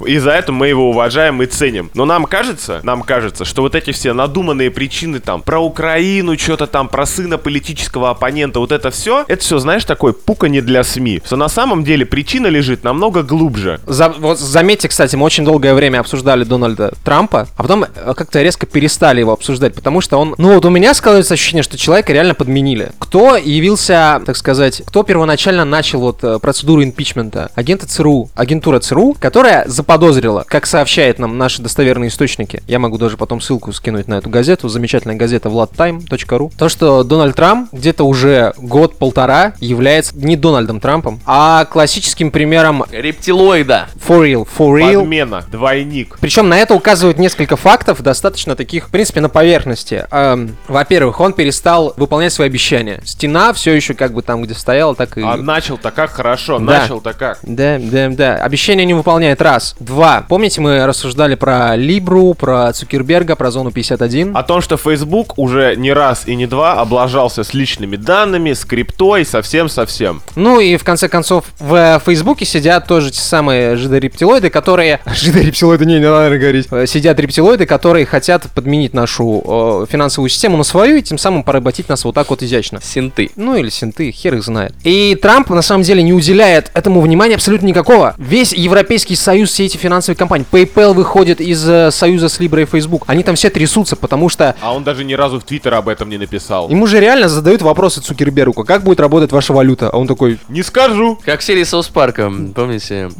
И 0.04 0.18
за 0.18 0.30
это 0.30 0.52
мы 0.52 0.68
его 0.68 0.90
уважаем 0.90 1.42
и 1.42 1.46
ценим. 1.46 1.90
Но 1.94 2.04
нам 2.04 2.24
кажется, 2.24 2.80
нам 2.82 3.02
кажется, 3.02 3.44
что 3.44 3.62
вот 3.62 3.74
эти 3.74 3.92
все 3.92 4.12
надуманные 4.12 4.70
причины 4.70 5.20
там 5.20 5.42
про 5.42 5.60
Украину, 5.60 6.38
что-то 6.38 6.66
там 6.66 6.88
про 6.88 7.06
сына 7.06 7.38
политического 7.38 8.10
оппонента, 8.10 8.60
вот 8.60 8.72
это 8.72 8.90
все, 8.90 9.24
это 9.28 9.42
все, 9.42 9.58
знаешь, 9.58 9.84
такой 9.84 10.12
пука 10.12 10.48
не 10.48 10.60
для 10.60 10.82
СМИ. 10.84 11.22
Что 11.24 11.36
на 11.36 11.48
самом 11.48 11.84
деле 11.84 12.04
причина 12.04 12.48
лежит 12.48 12.84
намного 12.84 13.22
глубже. 13.22 13.80
За- 13.86 14.08
вот 14.08 14.38
заметьте, 14.38 14.88
кстати, 14.88 15.16
мы 15.16 15.24
очень 15.24 15.44
долгое 15.44 15.74
время 15.74 16.00
обсуждали 16.00 16.44
Дональда 16.44 16.92
Трампа, 17.04 17.48
а 17.56 17.62
потом 17.62 17.84
э, 17.84 18.14
как-то 18.14 18.42
резко 18.42 18.66
перестали 18.66 19.20
его 19.20 19.32
обсуждать, 19.32 19.74
потому 19.74 20.00
что 20.00 20.18
он... 20.18 20.34
Ну 20.38 20.54
вот 20.54 20.64
у 20.64 20.70
меня 20.70 20.94
складывается 20.94 21.34
ощущение, 21.34 21.62
что 21.62 21.78
человека 21.78 22.12
реально 22.12 22.34
подменили. 22.34 22.92
Кто 22.98 23.36
явился, 23.36 24.20
так 24.24 24.36
сказать, 24.36 24.82
кто 24.86 25.02
первоначально 25.16 25.64
начал 25.64 26.00
вот 26.00 26.22
э, 26.24 26.38
процедуру 26.38 26.84
импичмента? 26.84 27.50
Агенты 27.54 27.86
ЦРУ, 27.86 28.28
агентура 28.34 28.80
ЦРУ, 28.80 29.16
которая 29.18 29.66
заподозрила, 29.66 30.44
как 30.46 30.66
сообщает 30.66 31.18
нам 31.18 31.38
наши 31.38 31.62
достоверные 31.62 32.08
источники, 32.08 32.62
я 32.66 32.78
могу 32.78 32.98
даже 32.98 33.16
потом 33.16 33.40
ссылку 33.40 33.72
скинуть 33.72 34.08
на 34.08 34.16
эту 34.16 34.28
газету, 34.28 34.68
замечательная 34.68 35.16
газета 35.16 35.48
vladtime.ru, 35.48 36.52
то, 36.58 36.68
что 36.68 37.02
Дональд 37.02 37.34
Трамп 37.34 37.72
где-то 37.72 38.04
уже 38.04 38.52
год-полтора 38.58 39.54
является 39.58 40.14
не 40.18 40.36
Дональдом 40.36 40.80
Трампом, 40.80 41.18
а 41.24 41.64
классическим 41.64 42.30
примером 42.30 42.84
Рептилоида. 42.92 43.88
for 44.06 44.20
real, 44.20 44.46
for 44.46 44.78
real, 44.78 45.00
Подмена, 45.00 45.44
двойник. 45.50 46.18
причем 46.20 46.50
на 46.50 46.58
это 46.58 46.74
указывают 46.74 47.18
несколько 47.18 47.56
фактов, 47.56 48.02
достаточно 48.02 48.54
таких, 48.54 48.88
в 48.88 48.90
принципе, 48.90 49.22
на 49.22 49.30
поверхности. 49.30 50.04
Эм, 50.10 50.58
во-первых, 50.68 51.20
он 51.20 51.32
перестал 51.32 51.94
выполнять 51.96 52.34
свои 52.34 52.48
обещания. 52.48 53.00
Стена 53.06 53.54
все 53.54 53.72
еще 53.72 53.94
как 53.94 54.12
бы 54.12 54.20
там, 54.20 54.42
где 54.42 54.52
стояла, 54.52 54.94
так 54.94 55.05
и... 55.18 55.22
А 55.22 55.36
начал-то 55.36 55.90
как 55.90 56.10
хорошо, 56.10 56.58
Да. 56.58 56.80
начал-то 56.80 57.12
как. 57.12 57.38
Да, 57.42 57.78
да, 57.80 58.08
да. 58.08 58.36
Обещания 58.36 58.84
не 58.84 58.94
выполняет. 58.94 59.40
Раз. 59.42 59.74
Два. 59.80 60.24
Помните, 60.28 60.60
мы 60.60 60.86
рассуждали 60.86 61.34
про 61.34 61.76
Либру, 61.76 62.34
про 62.34 62.72
Цукерберга, 62.72 63.36
про 63.36 63.50
зону 63.50 63.70
51? 63.70 64.36
О 64.36 64.42
том, 64.42 64.60
что 64.60 64.76
Facebook 64.76 65.38
уже 65.38 65.74
не 65.76 65.92
раз 65.92 66.22
и 66.26 66.34
не 66.34 66.46
два 66.46 66.80
облажался 66.80 67.44
с 67.44 67.54
личными 67.54 67.96
данными, 67.96 68.52
с 68.52 68.64
криптой, 68.64 69.24
совсем-совсем. 69.24 70.22
Ну 70.34 70.60
и 70.60 70.76
в 70.76 70.84
конце 70.84 71.08
концов 71.08 71.44
в 71.58 72.00
Фейсбуке 72.04 72.44
сидят 72.44 72.86
тоже 72.86 73.10
те 73.10 73.20
самые 73.20 73.76
жидорептилоиды, 73.76 74.50
которые... 74.50 75.00
Жидорептилоиды, 75.14 75.86
не, 75.86 75.94
не 75.94 76.08
надо 76.10 76.38
говорить. 76.38 76.66
Э, 76.70 76.86
Сидят 76.86 77.18
рептилоиды, 77.20 77.66
которые 77.66 78.06
хотят 78.06 78.44
подменить 78.54 78.94
нашу 78.94 79.42
э, 79.46 79.86
финансовую 79.90 80.28
систему 80.30 80.56
на 80.56 80.64
свою 80.64 80.96
и 80.96 81.02
тем 81.02 81.18
самым 81.18 81.42
поработить 81.42 81.88
нас 81.88 82.04
вот 82.04 82.14
так 82.14 82.30
вот 82.30 82.42
изящно. 82.42 82.80
Синты. 82.82 83.30
Ну 83.36 83.56
или 83.56 83.68
синты, 83.68 84.10
хер 84.12 84.34
их 84.34 84.42
знает. 84.44 84.74
И 84.86 85.18
Трамп 85.20 85.50
на 85.50 85.62
самом 85.62 85.82
деле 85.82 86.00
не 86.00 86.12
уделяет 86.12 86.70
этому 86.72 87.00
внимания 87.00 87.34
абсолютно 87.34 87.66
никакого. 87.66 88.14
Весь 88.18 88.52
Европейский 88.52 89.16
Союз, 89.16 89.50
все 89.50 89.64
эти 89.64 89.76
финансовые 89.76 90.16
компании, 90.16 90.46
PayPal 90.48 90.94
выходит 90.94 91.40
из 91.40 91.68
э, 91.68 91.90
союза 91.90 92.28
с 92.28 92.38
Libra 92.38 92.62
и 92.62 92.66
Facebook, 92.66 93.02
они 93.08 93.24
там 93.24 93.34
все 93.34 93.50
трясутся, 93.50 93.96
потому 93.96 94.28
что 94.28 94.54
А 94.60 94.72
он 94.72 94.84
даже 94.84 95.02
ни 95.02 95.14
разу 95.14 95.40
в 95.40 95.42
Твиттер 95.42 95.74
об 95.74 95.88
этом 95.88 96.08
не 96.08 96.18
написал. 96.18 96.70
ему 96.70 96.86
же 96.86 97.00
реально 97.00 97.28
задают 97.28 97.62
вопросы 97.62 98.00
Цукербергу, 98.00 98.62
как 98.62 98.84
будет 98.84 99.00
работать 99.00 99.32
ваша 99.32 99.52
валюта, 99.52 99.90
а 99.90 99.96
он 99.96 100.06
такой... 100.06 100.38
Не 100.48 100.62
скажу. 100.62 101.18
Как 101.24 101.40
в 101.40 101.42
серии 101.42 101.64
Соус 101.64 101.88
Парка, 101.88 102.32
помните? 102.54 103.10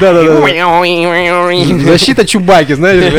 Да-да-да. 0.00 1.84
Защита 1.84 2.26
Чубаки, 2.26 2.74
знаешь. 2.74 3.12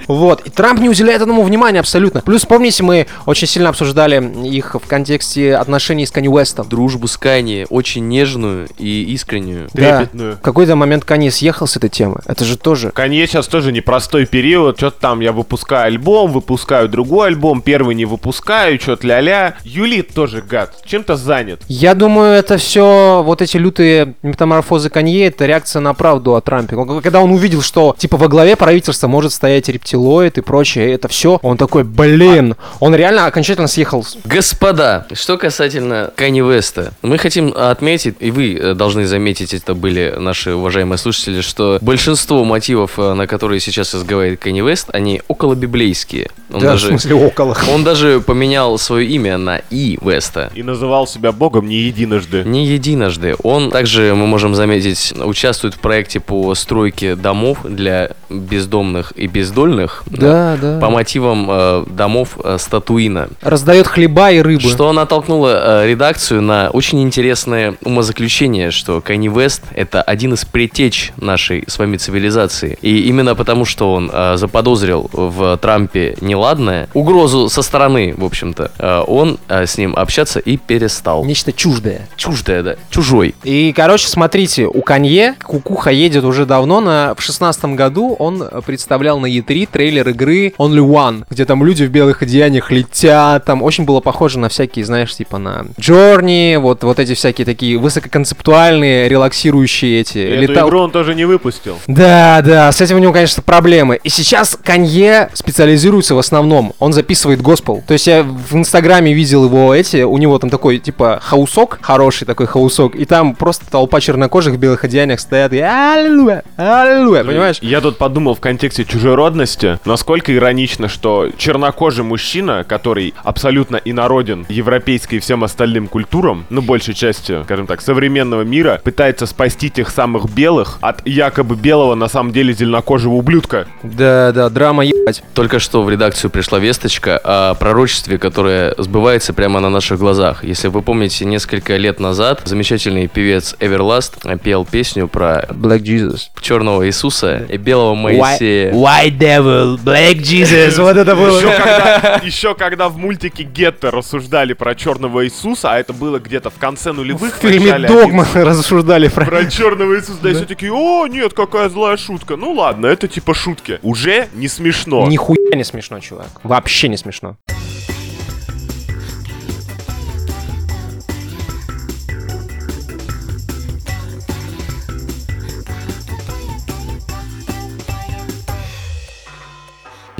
Вот. 0.06 0.42
И 0.46 0.50
Трамп 0.50 0.80
не 0.80 0.88
уделяет 0.88 1.22
этому 1.22 1.42
внимания 1.42 1.80
абсолютно. 1.80 2.20
Плюс, 2.20 2.44
помните, 2.44 2.82
мы 2.82 3.06
очень 3.26 3.46
сильно 3.46 3.68
обсуждали 3.68 4.22
их 4.46 4.74
в 4.74 4.86
контексте 4.86 5.54
отношений 5.54 6.06
с 6.06 6.10
Канни 6.10 6.28
Уэстом. 6.28 6.68
Дружбу 6.68 7.06
с 7.06 7.16
Канни, 7.16 7.66
очень 7.70 8.08
нежную 8.08 8.68
и 8.78 9.04
искреннюю. 9.12 9.68
Да. 9.72 9.98
Трепетную. 9.98 10.36
В 10.36 10.40
какой-то 10.40 10.76
момент 10.76 11.04
Канни 11.04 11.28
съехал 11.30 11.66
с 11.66 11.76
этой 11.76 11.90
темы. 11.90 12.20
Это 12.26 12.44
же 12.44 12.56
тоже... 12.56 12.90
Канье 12.90 13.26
сейчас 13.26 13.46
тоже 13.46 13.72
непростой 13.72 14.26
период. 14.26 14.78
Что-то 14.78 15.00
там 15.00 15.20
я 15.20 15.32
выпускаю 15.32 15.86
альбом, 15.86 16.32
выпускаю 16.32 16.88
другой 16.88 17.28
альбом, 17.28 17.62
первый 17.62 17.94
не 17.94 18.04
выпускаю, 18.04 18.80
что-то 18.80 19.06
ля-ля. 19.06 19.54
Юлит 19.64 20.14
тоже 20.14 20.42
гад, 20.42 20.74
чем-то 20.84 21.16
занят. 21.16 21.62
Я 21.68 21.94
думаю, 21.94 22.34
это 22.34 22.56
все 22.56 23.22
вот 23.24 23.42
эти 23.42 23.56
лютые 23.56 24.14
метаморфозы 24.22 24.90
Канье, 24.90 25.26
это 25.26 25.46
реакция 25.46 25.79
на 25.80 25.94
правду 25.94 26.34
о 26.36 26.40
Трампе. 26.40 26.76
Он- 26.76 27.00
Когда 27.02 27.20
он 27.20 27.30
увидел, 27.32 27.62
что 27.62 27.94
типа 27.98 28.16
во 28.16 28.28
главе 28.28 28.56
правительства 28.56 29.08
может 29.08 29.32
стоять 29.32 29.68
рептилоид 29.68 30.38
и 30.38 30.40
прочее, 30.40 30.92
это 30.92 31.08
все, 31.08 31.38
он 31.42 31.56
такой, 31.56 31.84
блин, 31.84 32.54
он 32.80 32.94
реально 32.94 33.26
окончательно 33.26 33.68
съехал. 33.68 34.04
с- 34.04 34.16
Господа, 34.24 35.06
что 35.14 35.36
касательно 35.38 36.10
Канни 36.16 36.40
Веста, 36.40 36.92
мы 37.02 37.18
хотим 37.18 37.52
отметить, 37.56 38.16
и 38.20 38.30
вы 38.30 38.54
э, 38.54 38.74
должны 38.74 39.06
заметить, 39.06 39.54
это 39.54 39.74
были 39.74 40.14
наши 40.18 40.54
уважаемые 40.54 40.98
слушатели, 40.98 41.40
что 41.40 41.78
большинство 41.80 42.44
мотивов, 42.44 42.98
э, 42.98 43.14
на 43.14 43.26
которые 43.26 43.60
сейчас 43.60 43.94
разговаривает 43.94 44.40
Канни 44.40 44.60
Вест, 44.60 44.88
они 44.92 45.22
около 45.28 45.54
библейские. 45.54 46.30
Он, 46.52 46.60
да, 46.60 46.66
в 46.68 46.70
даже, 46.72 46.88
смысле 46.88 47.14
около. 47.14 47.56
он 47.72 47.84
даже 47.84 48.20
поменял 48.20 48.78
свое 48.78 49.06
имя 49.06 49.38
на 49.38 49.60
И 49.70 49.98
Веста. 50.02 50.50
И 50.54 50.62
называл 50.62 51.06
себя 51.06 51.32
богом 51.32 51.68
не 51.68 51.76
единожды. 51.76 52.42
Не 52.44 52.66
единожды. 52.66 53.36
Он 53.42 53.70
также, 53.70 54.14
мы 54.14 54.26
можем 54.26 54.54
заметить, 54.54 55.12
участвует 55.16 55.69
в 55.74 55.78
проекте 55.78 56.20
по 56.20 56.54
стройке 56.54 57.14
домов 57.14 57.58
для 57.64 58.12
бездомных 58.28 59.12
и 59.16 59.26
бездольных. 59.26 60.02
Да, 60.06 60.56
да. 60.60 60.78
По 60.80 60.90
мотивам 60.90 61.46
э, 61.50 61.84
домов 61.88 62.38
э, 62.42 62.56
Статуина. 62.58 63.28
Раздает 63.42 63.86
хлеба 63.86 64.30
и 64.30 64.40
рыбы. 64.40 64.68
Что 64.68 64.92
натолкнуло 64.92 65.82
э, 65.82 65.88
редакцию 65.88 66.42
на 66.42 66.70
очень 66.70 67.02
интересное 67.02 67.74
умозаключение, 67.84 68.70
что 68.70 69.00
Канни 69.00 69.28
Вест— 69.28 69.62
это 69.74 70.02
один 70.02 70.34
из 70.34 70.44
предтеч 70.44 71.12
нашей 71.16 71.64
с 71.66 71.78
вами 71.78 71.96
цивилизации. 71.96 72.78
И 72.82 73.02
именно 73.02 73.34
потому, 73.34 73.64
что 73.64 73.92
он 73.92 74.10
э, 74.12 74.36
заподозрил 74.36 75.10
в 75.12 75.56
Трампе 75.58 76.16
неладное, 76.20 76.88
угрозу 76.94 77.48
со 77.48 77.62
стороны, 77.62 78.14
в 78.16 78.24
общем-то, 78.24 78.70
э, 78.78 79.02
он 79.06 79.38
э, 79.48 79.66
с 79.66 79.78
ним 79.78 79.94
общаться 79.96 80.38
и 80.38 80.56
перестал. 80.56 81.24
Нечто 81.24 81.52
чуждое. 81.52 82.08
Чуждое, 82.16 82.62
да. 82.62 82.76
Чужой. 82.90 83.34
И, 83.44 83.72
короче, 83.74 84.08
смотрите, 84.08 84.66
у 84.66 84.82
Канье 84.82 85.34
кукуха 85.50 85.90
едет 85.90 86.22
уже 86.22 86.46
давно. 86.46 86.80
На, 86.80 87.14
в 87.16 87.22
шестнадцатом 87.22 87.74
году 87.74 88.14
он 88.18 88.40
э, 88.42 88.60
представлял 88.64 89.18
на 89.18 89.26
E3 89.26 89.68
трейлер 89.70 90.08
игры 90.10 90.54
Only 90.58 90.78
One, 90.78 91.24
где 91.28 91.44
там 91.44 91.64
люди 91.64 91.82
в 91.84 91.90
белых 91.90 92.22
одеяниях 92.22 92.70
летят. 92.70 93.44
Там 93.44 93.62
очень 93.62 93.84
было 93.84 94.00
похоже 94.00 94.38
на 94.38 94.48
всякие, 94.48 94.84
знаешь, 94.84 95.12
типа 95.14 95.38
на 95.38 95.66
Journey, 95.76 96.58
вот, 96.58 96.84
вот 96.84 97.00
эти 97.00 97.14
всякие 97.14 97.44
такие 97.44 97.78
высококонцептуальные, 97.78 99.08
релаксирующие 99.08 100.00
эти. 100.00 100.18
Эту 100.18 100.52
летал- 100.52 100.68
игру 100.68 100.80
он 100.82 100.90
тоже 100.92 101.14
не 101.16 101.24
выпустил. 101.24 101.78
Да, 101.88 102.42
да, 102.42 102.70
с 102.70 102.80
этим 102.80 102.96
у 102.96 102.98
него, 103.00 103.12
конечно, 103.12 103.42
проблемы. 103.42 103.98
И 104.04 104.08
сейчас 104.08 104.56
Канье 104.62 105.30
специализируется 105.34 106.14
в 106.14 106.18
основном. 106.18 106.74
Он 106.78 106.92
записывает 106.92 107.42
госпел. 107.42 107.82
То 107.86 107.94
есть 107.94 108.06
я 108.06 108.22
в 108.22 108.54
Инстаграме 108.54 109.12
видел 109.12 109.44
его 109.46 109.74
эти, 109.74 110.02
у 110.02 110.16
него 110.18 110.38
там 110.38 110.48
такой, 110.48 110.78
типа, 110.78 111.18
хаусок, 111.20 111.78
хороший 111.82 112.24
такой 112.24 112.46
хаусок, 112.46 112.94
и 112.94 113.04
там 113.04 113.34
просто 113.34 113.68
толпа 113.68 114.00
чернокожих 114.00 114.54
в 114.54 114.58
белых 114.58 114.84
одеяниях 114.84 115.18
стоят 115.40 115.52
и 115.52 115.60
аллилуйя, 115.60 116.44
аллилуйя, 116.56 117.24
понимаешь? 117.24 117.58
Я 117.62 117.80
тут 117.80 117.96
подумал 117.96 118.34
в 118.34 118.40
контексте 118.40 118.84
чужеродности, 118.84 119.78
насколько 119.84 120.34
иронично, 120.34 120.88
что 120.88 121.30
чернокожий 121.36 122.04
мужчина, 122.04 122.64
который 122.64 123.14
абсолютно 123.24 123.76
инороден 123.76 124.44
европейской 124.48 125.16
и 125.16 125.18
всем 125.18 125.44
остальным 125.44 125.88
культурам, 125.88 126.44
ну, 126.50 126.60
большей 126.60 126.94
частью, 126.94 127.44
скажем 127.44 127.66
так, 127.66 127.80
современного 127.80 128.42
мира, 128.42 128.80
пытается 128.82 129.26
спасти 129.26 129.70
тех 129.70 129.88
самых 129.88 130.30
белых 130.30 130.78
от 130.82 131.06
якобы 131.06 131.56
белого, 131.56 131.94
на 131.94 132.08
самом 132.08 132.32
деле, 132.32 132.52
зеленокожего 132.52 133.14
ублюдка. 133.14 133.66
Да, 133.82 134.32
да, 134.32 134.50
драма 134.50 134.84
ебать. 134.84 135.22
Только 135.34 135.58
что 135.58 135.82
в 135.82 135.90
редакцию 135.90 136.30
пришла 136.30 136.58
весточка 136.58 137.20
о 137.22 137.54
пророчестве, 137.54 138.18
которое 138.18 138.74
сбывается 138.76 139.32
прямо 139.32 139.60
на 139.60 139.70
наших 139.70 139.98
глазах. 139.98 140.44
Если 140.44 140.68
вы 140.68 140.82
помните, 140.82 141.24
несколько 141.24 141.76
лет 141.76 141.98
назад 142.00 142.42
замечательный 142.44 143.08
певец 143.08 143.56
Everlast 143.60 144.38
пел 144.40 144.64
песню 144.64 145.08
про 145.08 145.29
Black 145.50 145.82
Jesus. 145.82 146.28
черного 146.40 146.86
Иисуса 146.86 147.46
и 147.48 147.56
белого 147.56 147.94
Моисея. 147.94 148.72
White 148.72 149.18
Devil, 149.18 149.78
Black 149.82 150.16
Jesus, 150.20 150.80
вот 150.80 150.96
это 150.96 151.14
было. 151.14 151.38
Еще 151.38 151.56
когда, 151.56 152.20
еще 152.24 152.54
когда 152.54 152.88
в 152.88 152.96
мультике 152.96 153.44
Гетто 153.44 153.90
рассуждали 153.90 154.52
про 154.52 154.74
черного 154.74 155.24
Иисуса, 155.24 155.72
а 155.72 155.78
это 155.78 155.92
было 155.92 156.18
где-то 156.18 156.50
в 156.50 156.58
конце 156.58 156.92
нулевых, 156.92 157.34
В 157.36 157.40
фильме 157.40 157.78
Догма 157.86 158.26
рассуждали 158.34 159.08
про... 159.08 159.24
Про 159.26 159.46
черного 159.46 159.96
Иисуса, 159.96 160.18
да, 160.22 160.30
и 160.30 160.34
все 160.34 160.44
такие, 160.44 160.72
о, 160.72 161.06
нет, 161.06 161.32
какая 161.34 161.68
злая 161.68 161.96
шутка. 161.96 162.36
Ну 162.36 162.52
ладно, 162.52 162.86
это 162.86 163.08
типа 163.08 163.34
шутки. 163.34 163.78
Уже 163.82 164.28
не 164.34 164.48
смешно. 164.48 165.06
Нихуя 165.06 165.54
не 165.54 165.64
смешно, 165.64 166.00
чувак. 166.00 166.28
Вообще 166.42 166.88
не 166.88 166.96
смешно. 166.96 167.36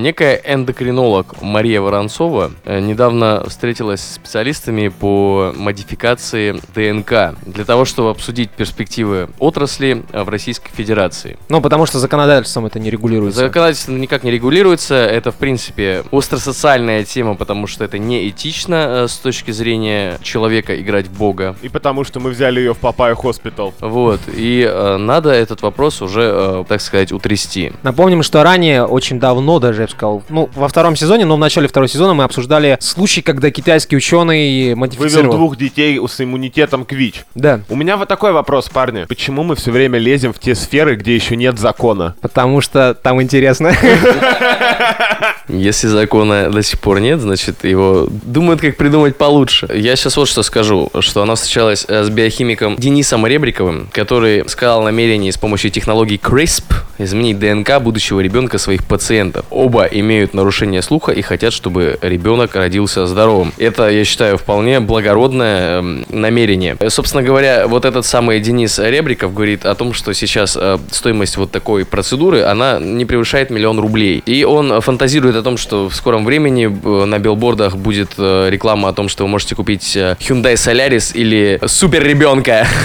Некая 0.00 0.40
эндокринолог 0.46 1.42
Мария 1.42 1.78
Воронцова 1.82 2.52
э, 2.64 2.80
недавно 2.80 3.44
встретилась 3.46 4.00
с 4.00 4.14
специалистами 4.14 4.88
по 4.88 5.52
модификации 5.54 6.58
ДНК 6.74 7.38
для 7.44 7.66
того, 7.66 7.84
чтобы 7.84 8.08
обсудить 8.08 8.48
перспективы 8.48 9.28
отрасли 9.38 10.02
э, 10.10 10.22
в 10.22 10.30
Российской 10.30 10.72
Федерации. 10.72 11.36
Ну, 11.50 11.60
потому 11.60 11.84
что 11.84 11.98
законодательством 11.98 12.64
это 12.64 12.80
не 12.80 12.88
регулируется. 12.88 13.40
Законодательство 13.42 13.92
никак 13.92 14.24
не 14.24 14.30
регулируется. 14.30 14.94
Это, 14.94 15.32
в 15.32 15.36
принципе, 15.36 16.02
остросоциальная 16.10 17.04
тема, 17.04 17.34
потому 17.34 17.66
что 17.66 17.84
это 17.84 17.98
неэтично 17.98 19.04
э, 19.04 19.06
с 19.06 19.18
точки 19.18 19.50
зрения 19.50 20.18
человека 20.22 20.80
играть 20.80 21.08
в 21.08 21.18
Бога. 21.18 21.56
И 21.60 21.68
потому 21.68 22.04
что 22.04 22.20
мы 22.20 22.30
взяли 22.30 22.60
ее 22.60 22.72
в 22.72 22.78
Papaya 22.78 23.14
Hospital. 23.14 23.74
Вот. 23.80 24.20
И 24.34 24.66
э, 24.66 24.96
надо 24.96 25.28
этот 25.28 25.60
вопрос 25.60 26.00
уже, 26.00 26.22
э, 26.22 26.64
так 26.66 26.80
сказать, 26.80 27.12
утрясти. 27.12 27.74
Напомним, 27.82 28.22
что 28.22 28.42
ранее, 28.42 28.86
очень 28.86 29.20
давно 29.20 29.58
даже, 29.58 29.89
сказал, 29.90 30.22
ну, 30.28 30.48
во 30.54 30.68
втором 30.68 30.96
сезоне, 30.96 31.24
но 31.24 31.36
в 31.36 31.38
начале 31.38 31.68
второго 31.68 31.88
сезона 31.88 32.14
мы 32.14 32.24
обсуждали 32.24 32.78
случай, 32.80 33.22
когда 33.22 33.50
китайский 33.50 33.96
ученый 33.96 34.74
Вывел 34.74 34.76
модифицировал... 34.76 35.36
двух 35.36 35.56
детей 35.56 36.00
с 36.06 36.20
иммунитетом 36.20 36.84
к 36.84 36.92
ВИЧ. 36.92 37.24
Да, 37.34 37.60
У 37.68 37.76
меня 37.76 37.96
вот 37.96 38.08
такой 38.08 38.32
вопрос, 38.32 38.68
парни. 38.68 39.04
Почему 39.04 39.42
мы 39.42 39.56
все 39.56 39.70
время 39.70 39.98
лезем 39.98 40.32
в 40.32 40.38
те 40.38 40.54
сферы, 40.54 40.96
где 40.96 41.14
еще 41.14 41.36
нет 41.36 41.58
закона? 41.58 42.14
потому 42.30 42.60
что 42.60 42.94
там 42.94 43.20
интересно. 43.20 43.72
Если 45.48 45.88
закона 45.88 46.48
до 46.48 46.62
сих 46.62 46.78
пор 46.78 47.00
нет, 47.00 47.20
значит, 47.20 47.64
его 47.64 48.06
думают, 48.08 48.60
как 48.60 48.76
придумать 48.76 49.16
получше. 49.16 49.68
Я 49.74 49.96
сейчас 49.96 50.16
вот 50.16 50.28
что 50.28 50.42
скажу, 50.44 50.90
что 51.00 51.22
она 51.22 51.34
встречалась 51.34 51.84
э, 51.88 52.04
с 52.04 52.10
биохимиком 52.10 52.76
Денисом 52.76 53.26
Ребриковым, 53.26 53.88
который 53.92 54.48
сказал 54.48 54.84
намерение 54.84 55.32
с 55.32 55.36
помощью 55.36 55.70
технологии 55.70 56.20
CRISP 56.20 56.62
изменить 56.98 57.38
ДНК 57.38 57.80
будущего 57.80 58.20
ребенка 58.20 58.58
своих 58.58 58.84
пациентов. 58.84 59.44
Оба 59.50 59.79
имеют 59.86 60.34
нарушение 60.34 60.82
слуха 60.82 61.12
и 61.12 61.22
хотят, 61.22 61.52
чтобы 61.52 61.98
ребенок 62.02 62.54
родился 62.54 63.06
здоровым. 63.06 63.52
Это, 63.58 63.88
я 63.88 64.04
считаю, 64.04 64.36
вполне 64.38 64.80
благородное 64.80 65.78
эм, 65.78 66.06
намерение. 66.08 66.76
Э, 66.80 66.90
Собственно 66.90 67.22
говоря, 67.22 67.66
вот 67.66 67.84
этот 67.84 68.04
самый 68.06 68.40
Денис 68.40 68.78
Ребриков 68.78 69.34
говорит 69.34 69.64
о 69.64 69.74
том, 69.74 69.92
что 69.92 70.12
сейчас 70.12 70.56
э, 70.60 70.78
стоимость 70.90 71.36
вот 71.36 71.50
такой 71.50 71.84
процедуры, 71.84 72.42
она 72.42 72.78
не 72.78 73.04
превышает 73.04 73.50
миллион 73.50 73.78
рублей. 73.80 74.22
И 74.26 74.44
он 74.44 74.80
фантазирует 74.80 75.36
о 75.36 75.42
том, 75.42 75.56
что 75.56 75.88
в 75.88 75.94
скором 75.94 76.24
времени 76.24 76.66
э, 76.66 77.04
на 77.04 77.18
билбордах 77.18 77.76
будет 77.76 78.10
реклама 78.18 78.88
о 78.88 78.92
том, 78.92 79.08
что 79.08 79.24
вы 79.24 79.28
можете 79.28 79.54
купить 79.54 79.96
Hyundai 79.96 80.54
Solaris 80.54 81.12
или 81.14 81.60
супер 81.66 82.04
ребенка. 82.04 82.66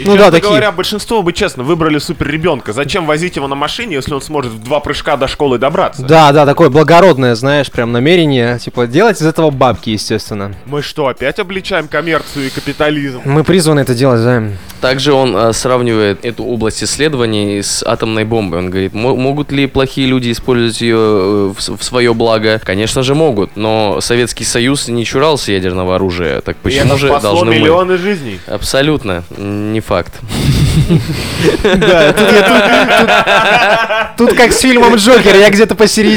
Ну 0.00 0.12
Честно 0.12 0.18
да, 0.26 0.30
такие. 0.30 0.48
говоря, 0.48 0.70
большинство 0.72 1.22
бы, 1.22 1.32
честно, 1.32 1.64
выбрали 1.64 1.98
супер 1.98 2.28
ребенка. 2.28 2.72
Зачем 2.72 3.04
возить 3.06 3.34
его 3.36 3.48
на 3.48 3.56
машине, 3.56 3.96
если 3.96 4.14
он 4.14 4.22
сможет 4.22 4.52
в 4.52 4.62
два 4.62 4.78
прыжка 4.80 5.16
до 5.16 5.26
школы 5.26 5.58
добраться. 5.58 6.02
Да, 6.02 6.17
да, 6.32 6.44
такое 6.46 6.68
благородное, 6.68 7.34
знаешь, 7.34 7.70
прям 7.70 7.92
намерение, 7.92 8.58
типа, 8.58 8.86
делать 8.86 9.20
из 9.22 9.26
этого 9.26 9.50
бабки, 9.50 9.90
естественно. 9.90 10.52
Мы 10.66 10.82
что, 10.82 11.06
опять 11.06 11.38
обличаем 11.38 11.86
коммерцию 11.88 12.46
и 12.48 12.50
капитализм? 12.50 13.20
Мы 13.24 13.44
призваны 13.44 13.80
это 13.80 13.94
делать, 13.94 14.20
Займ. 14.20 14.56
Также 14.80 15.12
он 15.12 15.36
э, 15.36 15.52
сравнивает 15.52 16.24
эту 16.24 16.44
область 16.44 16.84
исследований 16.84 17.62
с 17.62 17.82
атомной 17.84 18.24
бомбой. 18.24 18.60
Он 18.60 18.70
говорит, 18.70 18.94
«Мо- 18.94 19.16
могут 19.16 19.50
ли 19.50 19.66
плохие 19.66 20.06
люди 20.06 20.30
использовать 20.30 20.80
ее 20.80 20.96
э, 20.96 21.52
в, 21.56 21.76
в 21.78 21.82
свое 21.82 22.14
благо? 22.14 22.60
Конечно 22.64 23.02
же 23.02 23.14
могут, 23.16 23.56
но 23.56 24.00
Советский 24.00 24.44
Союз 24.44 24.86
не 24.88 25.04
чурался 25.04 25.50
ядерного 25.52 25.96
оружия, 25.96 26.40
так 26.42 26.56
И 26.56 26.60
почему 26.62 26.90
это 26.92 26.96
же 26.98 27.08
спасло 27.08 27.30
должны 27.30 27.50
мы? 27.50 27.54
миллионы 27.58 27.96
жизней. 27.98 28.38
Абсолютно, 28.46 29.24
не 29.36 29.80
факт. 29.80 30.14
Да, 31.64 32.14
тут 34.16 34.32
как 34.34 34.52
с 34.52 34.60
фильмом 34.60 34.94
Джокер, 34.96 35.36
я 35.36 35.50
где-то 35.50 35.74
посередине. 35.74 36.07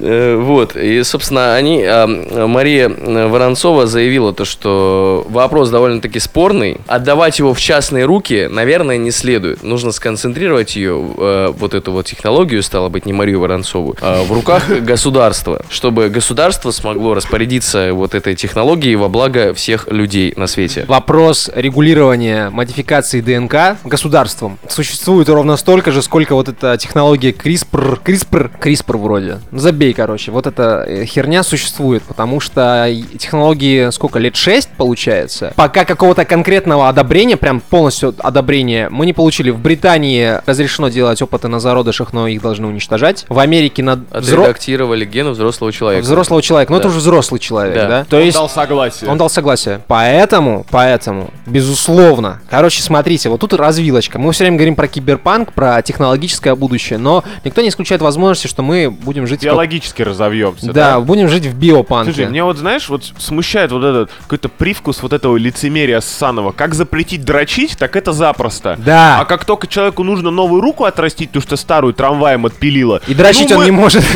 Э, 0.00 0.36
Вот, 0.36 0.76
и, 0.76 1.02
собственно, 1.02 1.54
они, 1.54 1.84
а, 1.84 2.06
Мария 2.06 2.88
э, 2.88 3.26
Воронцова 3.26 3.86
заявила 3.86 4.32
то, 4.32 4.44
что 4.44 5.26
вопрос 5.28 5.70
довольно-таки 5.70 6.18
спорный. 6.18 6.78
Отдавать 6.86 7.38
его 7.38 7.54
в 7.54 7.60
частные 7.60 8.04
руки, 8.04 8.48
наверное, 8.50 8.96
не 8.96 9.10
следует. 9.10 9.62
Нужно 9.62 9.92
сконцентрировать 9.92 10.76
ее, 10.76 11.04
э, 11.18 11.52
вот 11.56 11.74
эту 11.74 11.92
вот 11.92 12.06
технологию, 12.06 12.62
стало 12.62 12.88
быть, 12.88 13.06
не 13.06 13.12
Марию 13.12 13.40
Воронцову, 13.40 13.96
а 14.00 14.24
в 14.24 14.32
руках 14.32 14.68
государства, 14.68 15.62
чтобы 15.68 16.08
государство 16.08 16.70
смогло 16.70 17.14
распорядиться 17.14 17.90
вот 17.92 18.14
этой 18.14 18.34
технологией 18.34 18.94
во 18.96 19.08
благо 19.08 19.54
всех 19.54 19.88
людей 19.88 20.32
на 20.36 20.46
свете. 20.46 20.84
Вопрос 20.88 21.50
регулирования 21.54 22.50
модификации 22.50 23.20
ДНК 23.20 23.78
государством 23.84 24.58
существует 24.68 25.28
ровно 25.28 25.56
столько 25.56 25.92
же, 25.92 26.02
сколько 26.02 26.34
вот 26.34 26.48
эта 26.48 26.76
технология 26.78 27.32
CRISPR, 27.42 28.00
CRISPR, 28.04 28.50
CRISPR 28.60 28.96
вроде. 28.96 29.38
Забей, 29.52 29.92
короче, 29.94 30.30
вот 30.32 30.46
эта 30.46 30.84
э, 30.86 31.04
херня 31.04 31.42
существует, 31.42 32.02
потому 32.02 32.40
что 32.40 32.88
технологии 33.18 33.90
сколько, 33.90 34.18
лет 34.18 34.36
6 34.36 34.70
получается? 34.76 35.52
Пока 35.56 35.84
какого-то 35.84 36.24
конкретного 36.24 36.88
одобрения, 36.88 37.36
прям 37.36 37.60
полностью 37.60 38.14
одобрения, 38.18 38.88
мы 38.90 39.06
не 39.06 39.12
получили. 39.12 39.50
В 39.50 39.58
Британии 39.60 40.40
разрешено 40.46 40.88
делать 40.88 41.20
опыты 41.22 41.48
на 41.48 41.60
зародышах, 41.60 42.12
но 42.12 42.26
их 42.28 42.42
должны 42.42 42.66
уничтожать. 42.66 43.24
В 43.28 43.38
Америке 43.38 43.82
на 43.82 43.92
взро- 43.92 44.40
Отредактировали 44.40 45.04
гены 45.04 45.30
взрослого 45.30 45.72
человека. 45.72 46.02
взрослого 46.04 46.42
человека, 46.42 46.72
но 46.72 46.78
это 46.78 46.88
Да. 46.88 46.90
уже 46.90 46.98
взрослый 46.98 47.40
человек, 47.40 47.74
да? 47.74 47.88
Да. 47.88 48.04
То 48.04 48.16
Он 48.16 48.22
есть 48.22 48.36
дал 48.36 48.48
согласие. 48.48 49.10
он 49.10 49.18
дал 49.18 49.30
согласие. 49.30 49.80
Поэтому, 49.86 50.66
поэтому, 50.70 51.30
безусловно. 51.46 52.40
Короче, 52.50 52.82
смотрите, 52.82 53.28
вот 53.28 53.40
тут 53.40 53.52
развилочка. 53.54 54.18
Мы 54.18 54.32
все 54.32 54.44
время 54.44 54.56
говорим 54.56 54.74
про 54.76 54.88
киберпанк, 54.88 55.52
про 55.52 55.80
технологическое 55.82 56.54
будущее, 56.54 56.98
но 56.98 57.24
никто 57.44 57.62
не 57.62 57.68
исключает 57.68 58.02
возможности, 58.02 58.46
что 58.46 58.62
мы 58.62 58.90
будем 58.90 59.26
жить 59.26 59.40
в 59.40 59.44
как- 59.44 59.52
Биологически 59.52 60.02
разовьемся, 60.02 60.72
Да, 60.72 61.00
будем 61.00 61.28
жить 61.28 61.46
в 61.46 61.54
биопанке. 61.54 62.12
Слушай, 62.12 62.28
мне 62.28 62.44
вот, 62.44 62.56
знаешь, 62.56 62.88
вот 62.88 63.04
смущает 63.18 63.72
вот 63.72 63.84
этот 63.84 64.10
какой-то 64.22 64.48
привкус 64.48 65.02
вот 65.02 65.12
этого 65.12 65.36
лицемерия 65.36 66.00
ссаного. 66.00 66.52
Как 66.52 66.74
запретить 66.74 67.24
дрочить, 67.24 67.76
так 67.78 67.96
это 67.96 68.12
запросто. 68.12 68.78
Да. 68.84 69.20
А 69.20 69.24
как 69.24 69.44
только 69.44 69.66
человеку 69.66 70.02
нужно 70.04 70.30
новую 70.30 70.60
руку 70.60 70.84
отрастить, 70.84 71.30
потому 71.30 71.42
что 71.42 71.56
старую 71.56 71.94
трамваем 71.94 72.46
отпилила. 72.46 73.00
И 73.06 73.14
дрочить 73.14 73.50
ну, 73.50 73.56
он 73.56 73.60
мы- 73.62 73.64
не 73.66 73.70
может. 73.70 74.04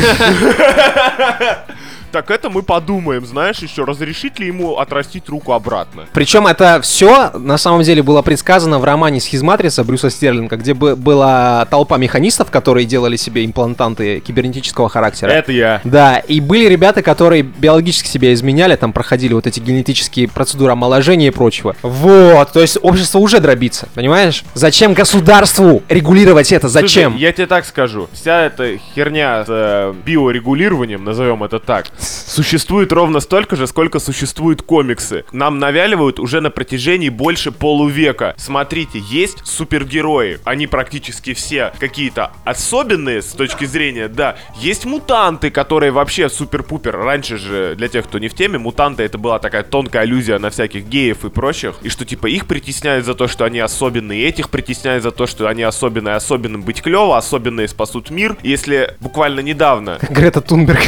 Так 2.13 2.29
это 2.29 2.51
мы 2.51 2.61
подумаем, 2.61 3.25
знаешь, 3.25 3.57
еще 3.57 3.85
разрешить 3.85 4.37
ли 4.37 4.45
ему 4.45 4.77
отрастить 4.77 5.27
руку 5.29 5.53
обратно. 5.53 6.03
Причем 6.13 6.45
это 6.45 6.79
все 6.79 7.31
на 7.31 7.57
самом 7.57 7.81
деле 7.81 8.03
было 8.03 8.21
предсказано 8.21 8.77
в 8.77 8.83
романе 8.83 9.19
«Схизматрица» 9.19 9.83
Брюса 9.83 10.11
Стерлинга, 10.11 10.57
где 10.57 10.75
бы- 10.75 10.95
была 10.95 11.65
толпа 11.71 11.97
механистов, 11.97 12.51
которые 12.51 12.85
делали 12.85 13.15
себе 13.15 13.43
имплантанты 13.43 14.19
кибернетического 14.19 14.89
характера. 14.89 15.31
Это 15.31 15.51
я. 15.51 15.81
Да, 15.83 16.19
и 16.19 16.39
были 16.39 16.67
ребята, 16.67 17.01
которые 17.01 17.41
биологически 17.41 18.07
себя 18.07 18.31
изменяли, 18.31 18.75
там 18.75 18.93
проходили 18.93 19.33
вот 19.33 19.47
эти 19.47 19.59
генетические 19.59 20.27
процедуры 20.27 20.73
омоложения 20.73 21.29
и 21.29 21.31
прочего. 21.31 21.75
Вот, 21.81 22.51
то 22.51 22.59
есть 22.61 22.77
общество 22.83 23.17
уже 23.17 23.39
дробится, 23.39 23.89
понимаешь? 23.95 24.43
Зачем 24.53 24.93
государству 24.93 25.81
регулировать 25.89 26.51
это? 26.51 26.67
Зачем? 26.69 27.13
Слушай, 27.13 27.23
я 27.23 27.33
тебе 27.33 27.47
так 27.47 27.65
скажу. 27.65 28.07
Вся 28.13 28.41
эта 28.45 28.77
херня 28.93 29.43
с 29.45 29.47
э, 29.49 29.93
биорегулированием, 30.05 31.03
назовем 31.03 31.43
это 31.43 31.57
так, 31.57 31.87
существует 32.07 32.91
ровно 32.91 33.19
столько 33.19 33.55
же, 33.55 33.67
сколько 33.67 33.99
существуют 33.99 34.61
комиксы. 34.61 35.25
Нам 35.31 35.59
навяливают 35.59 36.19
уже 36.19 36.41
на 36.41 36.49
протяжении 36.49 37.09
больше 37.09 37.51
полувека. 37.51 38.35
Смотрите, 38.37 38.99
есть 39.09 39.45
супергерои. 39.45 40.39
Они 40.43 40.67
практически 40.67 41.33
все 41.33 41.73
какие-то 41.79 42.31
особенные 42.45 43.21
с 43.21 43.27
точки 43.27 43.65
зрения, 43.65 44.07
да. 44.07 44.35
Есть 44.59 44.85
мутанты, 44.85 45.49
которые 45.49 45.91
вообще 45.91 46.29
супер-пупер. 46.29 46.97
Раньше 46.97 47.37
же, 47.37 47.75
для 47.75 47.87
тех, 47.87 48.05
кто 48.05 48.19
не 48.19 48.27
в 48.27 48.33
теме, 48.33 48.57
мутанты 48.57 49.03
это 49.03 49.17
была 49.17 49.39
такая 49.39 49.63
тонкая 49.63 50.03
аллюзия 50.03 50.39
на 50.39 50.49
всяких 50.49 50.85
геев 50.85 51.25
и 51.25 51.29
прочих. 51.29 51.75
И 51.81 51.89
что 51.89 52.05
типа 52.05 52.27
их 52.27 52.47
притесняют 52.47 53.05
за 53.05 53.13
то, 53.13 53.27
что 53.27 53.45
они 53.45 53.59
особенные, 53.59 54.25
этих 54.25 54.49
притесняют 54.49 55.03
за 55.03 55.11
то, 55.11 55.27
что 55.27 55.47
они 55.47 55.63
особенные, 55.63 56.15
особенным 56.15 56.61
быть 56.63 56.81
клево, 56.81 57.17
особенные 57.17 57.67
спасут 57.67 58.09
мир. 58.09 58.37
Если 58.43 58.95
буквально 58.99 59.39
недавно 59.41 59.99
Грета 60.09 60.41
Тунберг. 60.41 60.81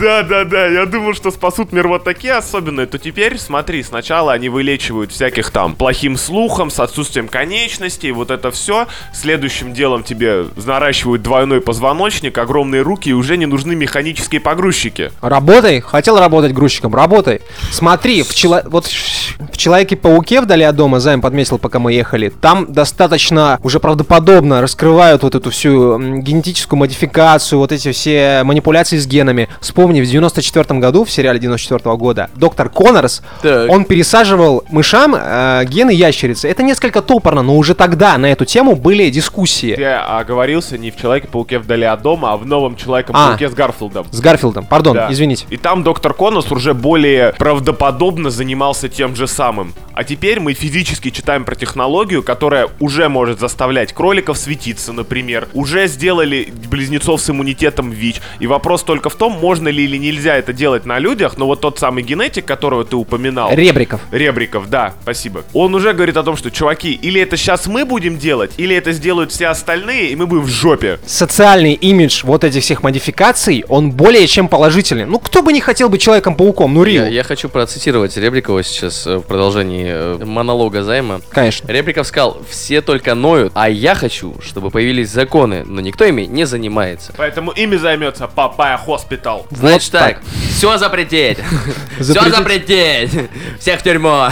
Да, 0.00 0.22
да, 0.22 0.44
да, 0.44 0.66
я 0.66 0.86
думал, 0.86 1.14
что 1.14 1.30
спасут 1.30 1.72
мир 1.72 1.86
вот 1.86 2.04
такие 2.04 2.34
особенные, 2.34 2.86
то 2.86 2.98
теперь, 2.98 3.38
смотри, 3.38 3.82
сначала 3.82 4.32
они 4.32 4.48
вылечивают 4.48 5.12
всяких 5.12 5.50
там 5.50 5.76
плохим 5.76 6.16
слухом, 6.16 6.70
с 6.70 6.80
отсутствием 6.80 7.28
конечностей, 7.28 8.10
вот 8.12 8.30
это 8.30 8.50
все. 8.50 8.86
Следующим 9.12 9.74
делом 9.74 10.02
тебе 10.02 10.46
наращивают 10.56 11.22
двойной 11.22 11.60
позвоночник, 11.60 12.38
огромные 12.38 12.82
руки, 12.82 13.10
и 13.10 13.12
уже 13.12 13.36
не 13.36 13.46
нужны 13.46 13.74
механические 13.74 14.40
погрузчики. 14.40 15.12
Работай, 15.20 15.80
хотел 15.80 16.18
работать 16.18 16.52
грузчиком, 16.52 16.94
работай. 16.94 17.40
Смотри, 17.70 18.22
в, 18.22 18.34
чело- 18.34 18.62
вот 18.66 18.86
в 18.86 19.56
Человеке-пауке 19.56 20.40
вдали 20.40 20.64
от 20.64 20.76
дома, 20.76 21.00
Займ 21.00 21.20
подметил, 21.20 21.58
пока 21.58 21.78
мы 21.78 21.92
ехали, 21.92 22.30
там 22.30 22.72
достаточно 22.72 23.58
уже 23.62 23.80
правдоподобно 23.80 24.62
раскрывают 24.62 25.22
вот 25.22 25.34
эту 25.34 25.50
всю 25.50 25.98
генетическую 25.98 26.78
модификацию, 26.78 27.58
вот 27.58 27.72
эти 27.72 27.92
все 27.92 28.42
манипуляции 28.44 28.96
с 28.96 29.06
генами. 29.06 29.48
Вспомни, 29.60 29.89
в 30.00 30.04
94 30.06 30.78
году, 30.78 31.04
в 31.04 31.10
сериале 31.10 31.38
94 31.40 31.96
года, 31.96 32.30
доктор 32.36 32.68
Коннорс, 32.68 33.22
Так. 33.42 33.68
он 33.70 33.84
пересаживал 33.84 34.62
мышам 34.70 35.14
э, 35.16 35.64
гены 35.66 35.90
ящерицы. 35.90 36.48
Это 36.48 36.62
несколько 36.62 37.02
топорно, 37.02 37.42
но 37.42 37.56
уже 37.56 37.74
тогда 37.74 38.16
на 38.18 38.26
эту 38.26 38.44
тему 38.44 38.76
были 38.76 39.10
дискуссии. 39.10 39.74
Я 39.78 40.04
оговорился 40.18 40.78
не 40.78 40.90
в 40.90 40.96
Человеке-пауке 40.96 41.58
вдали 41.58 41.84
от 41.86 42.02
дома, 42.02 42.32
а 42.32 42.36
в 42.36 42.46
новом 42.46 42.76
Человеке-пауке 42.76 43.48
с 43.48 43.54
Гарфилдом. 43.54 44.06
С 44.12 44.20
Гарфилдом, 44.20 44.66
пардон, 44.66 44.94
Да. 44.94 45.08
извините. 45.10 45.46
И 45.50 45.56
там 45.56 45.82
доктор 45.82 46.14
Конос 46.14 46.52
уже 46.52 46.74
более 46.74 47.32
правдоподобно 47.38 48.30
занимался 48.30 48.88
тем 48.88 49.16
же 49.16 49.26
самым. 49.26 49.72
А 49.94 50.04
теперь 50.04 50.40
мы 50.40 50.52
физически 50.54 51.10
читаем 51.10 51.44
про 51.44 51.54
технологию, 51.54 52.22
которая 52.22 52.68
уже 52.80 53.08
может 53.08 53.40
заставлять 53.40 53.92
кроликов 53.92 54.36
светиться, 54.38 54.92
например. 54.92 55.48
Уже 55.54 55.86
сделали 55.88 56.52
близнецов 56.70 57.20
с 57.20 57.30
иммунитетом 57.30 57.90
ВИЧ. 57.90 58.20
И 58.38 58.46
вопрос 58.46 58.82
только 58.82 59.08
в 59.10 59.14
том, 59.14 59.32
можно 59.40 59.68
ли 59.70 59.84
или 59.84 59.96
нельзя 59.96 60.36
это 60.36 60.52
делать 60.52 60.86
на 60.86 60.98
людях, 60.98 61.36
но 61.36 61.46
вот 61.46 61.60
тот 61.60 61.78
самый 61.78 62.02
генетик, 62.02 62.44
которого 62.44 62.84
ты 62.84 62.96
упоминал. 62.96 63.52
Ребриков. 63.54 64.00
Ребриков, 64.10 64.68
да, 64.68 64.94
спасибо. 65.02 65.44
Он 65.52 65.74
уже 65.74 65.92
говорит 65.92 66.16
о 66.16 66.22
том, 66.22 66.36
что, 66.36 66.50
чуваки, 66.50 66.92
или 66.92 67.20
это 67.20 67.36
сейчас 67.36 67.66
мы 67.66 67.84
будем 67.84 68.18
делать, 68.18 68.52
или 68.56 68.74
это 68.74 68.92
сделают 68.92 69.32
все 69.32 69.48
остальные, 69.48 70.10
и 70.10 70.16
мы 70.16 70.26
будем 70.26 70.44
в 70.44 70.48
жопе. 70.48 70.98
социальный 71.06 71.74
имидж 71.74 72.22
вот 72.24 72.44
этих 72.44 72.62
всех 72.62 72.82
модификаций, 72.82 73.64
он 73.68 73.90
более 73.92 74.26
чем 74.26 74.48
положительный. 74.48 75.06
Ну, 75.06 75.18
кто 75.18 75.42
бы 75.42 75.52
не 75.52 75.60
хотел 75.60 75.88
быть 75.88 76.00
Человеком-пауком? 76.00 76.74
Ну, 76.74 76.82
real. 76.82 77.04
Я, 77.04 77.08
я 77.08 77.22
хочу 77.22 77.48
процитировать 77.48 78.16
Ребрикова 78.16 78.62
сейчас 78.62 79.06
э, 79.06 79.16
в 79.16 79.22
продолжении 79.22 79.86
э, 79.88 80.24
монолога 80.24 80.82
Займа. 80.82 81.20
Конечно. 81.30 81.70
Ребриков 81.70 82.06
сказал, 82.06 82.40
все 82.48 82.80
только 82.80 83.14
ноют, 83.14 83.52
а 83.54 83.68
я 83.68 83.94
хочу, 83.94 84.36
чтобы 84.42 84.70
появились 84.70 85.10
законы, 85.10 85.64
но 85.66 85.80
никто 85.80 86.04
ими 86.04 86.22
не 86.22 86.46
занимается. 86.46 87.12
Поэтому 87.16 87.50
ими 87.52 87.76
займется 87.76 88.28
Papaya 88.28 88.76
Hospital. 88.76 89.46
Значит 89.60 89.92
Вот 89.92 90.00
так, 90.00 90.20
все 90.56 90.78
запретить. 90.78 91.38
Все 92.00 92.12
Запретить. 92.14 92.36
запретить. 92.36 93.30
Всех 93.58 93.80
в 93.80 93.82
тюрьму. 93.82 94.24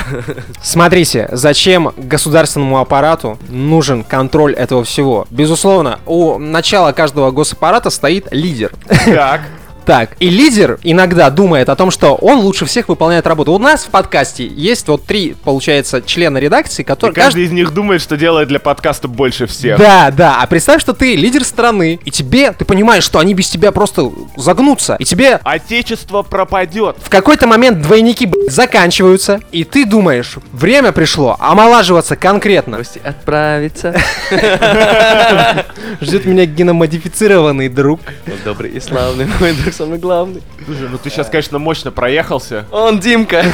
Смотрите, 0.62 1.28
зачем 1.32 1.92
государственному 1.96 2.78
аппарату 2.78 3.38
нужен 3.48 4.04
контроль 4.04 4.54
этого 4.54 4.84
всего? 4.84 5.26
Безусловно, 5.30 6.00
у 6.06 6.38
начала 6.38 6.92
каждого 6.92 7.30
госаппарата 7.30 7.90
стоит 7.90 8.26
лидер. 8.30 8.72
Так. 9.06 9.42
Так. 9.88 10.16
И 10.20 10.28
лидер 10.28 10.78
иногда 10.82 11.30
думает 11.30 11.70
о 11.70 11.74
том, 11.74 11.90
что 11.90 12.14
он 12.14 12.40
лучше 12.40 12.66
всех 12.66 12.90
выполняет 12.90 13.26
работу. 13.26 13.52
У 13.54 13.58
нас 13.58 13.84
в 13.84 13.88
подкасте 13.88 14.46
есть 14.46 14.86
вот 14.86 15.06
три, 15.06 15.34
получается, 15.44 16.02
члена 16.02 16.36
редакции, 16.36 16.82
И 16.82 16.84
которые... 16.84 17.14
каждый 17.14 17.44
из 17.44 17.52
них 17.52 17.72
думает, 17.72 18.02
что 18.02 18.18
делает 18.18 18.48
для 18.48 18.58
подкаста 18.60 19.08
больше 19.08 19.46
всех. 19.46 19.78
Да, 19.78 20.10
да. 20.10 20.42
А 20.42 20.46
представь, 20.46 20.82
что 20.82 20.92
ты 20.92 21.16
лидер 21.16 21.42
страны, 21.42 21.98
и 22.04 22.10
тебе, 22.10 22.52
ты 22.52 22.66
понимаешь, 22.66 23.02
что 23.02 23.18
они 23.18 23.32
без 23.32 23.48
тебя 23.48 23.72
просто 23.72 24.12
загнутся, 24.36 24.96
и 24.98 25.06
тебе 25.06 25.40
Отечество 25.42 26.22
пропадет. 26.22 26.96
в 27.00 27.08
какой-то 27.08 27.46
момент 27.46 27.80
двойники 27.80 28.26
блядь, 28.26 28.52
заканчиваются, 28.52 29.40
и 29.52 29.64
ты 29.64 29.86
думаешь, 29.86 30.34
время 30.52 30.92
пришло 30.92 31.34
омолаживаться 31.40 32.14
конкретно. 32.14 32.76
Гости 32.76 33.00
отправиться. 33.02 33.94
Ждет 36.02 36.26
меня 36.26 36.44
геномодифицированный 36.44 37.70
друг. 37.70 38.00
Добрый 38.44 38.72
и 38.72 38.80
славный, 38.80 39.26
мой 39.40 39.54
друг 39.54 39.77
самый 39.78 39.98
главный. 39.98 40.42
Слушай, 40.64 40.88
ну 40.90 40.98
ты 40.98 41.08
сейчас, 41.08 41.28
конечно, 41.28 41.58
мощно 41.58 41.92
проехался. 41.92 42.66
Он 42.72 42.98
Димка. 42.98 43.44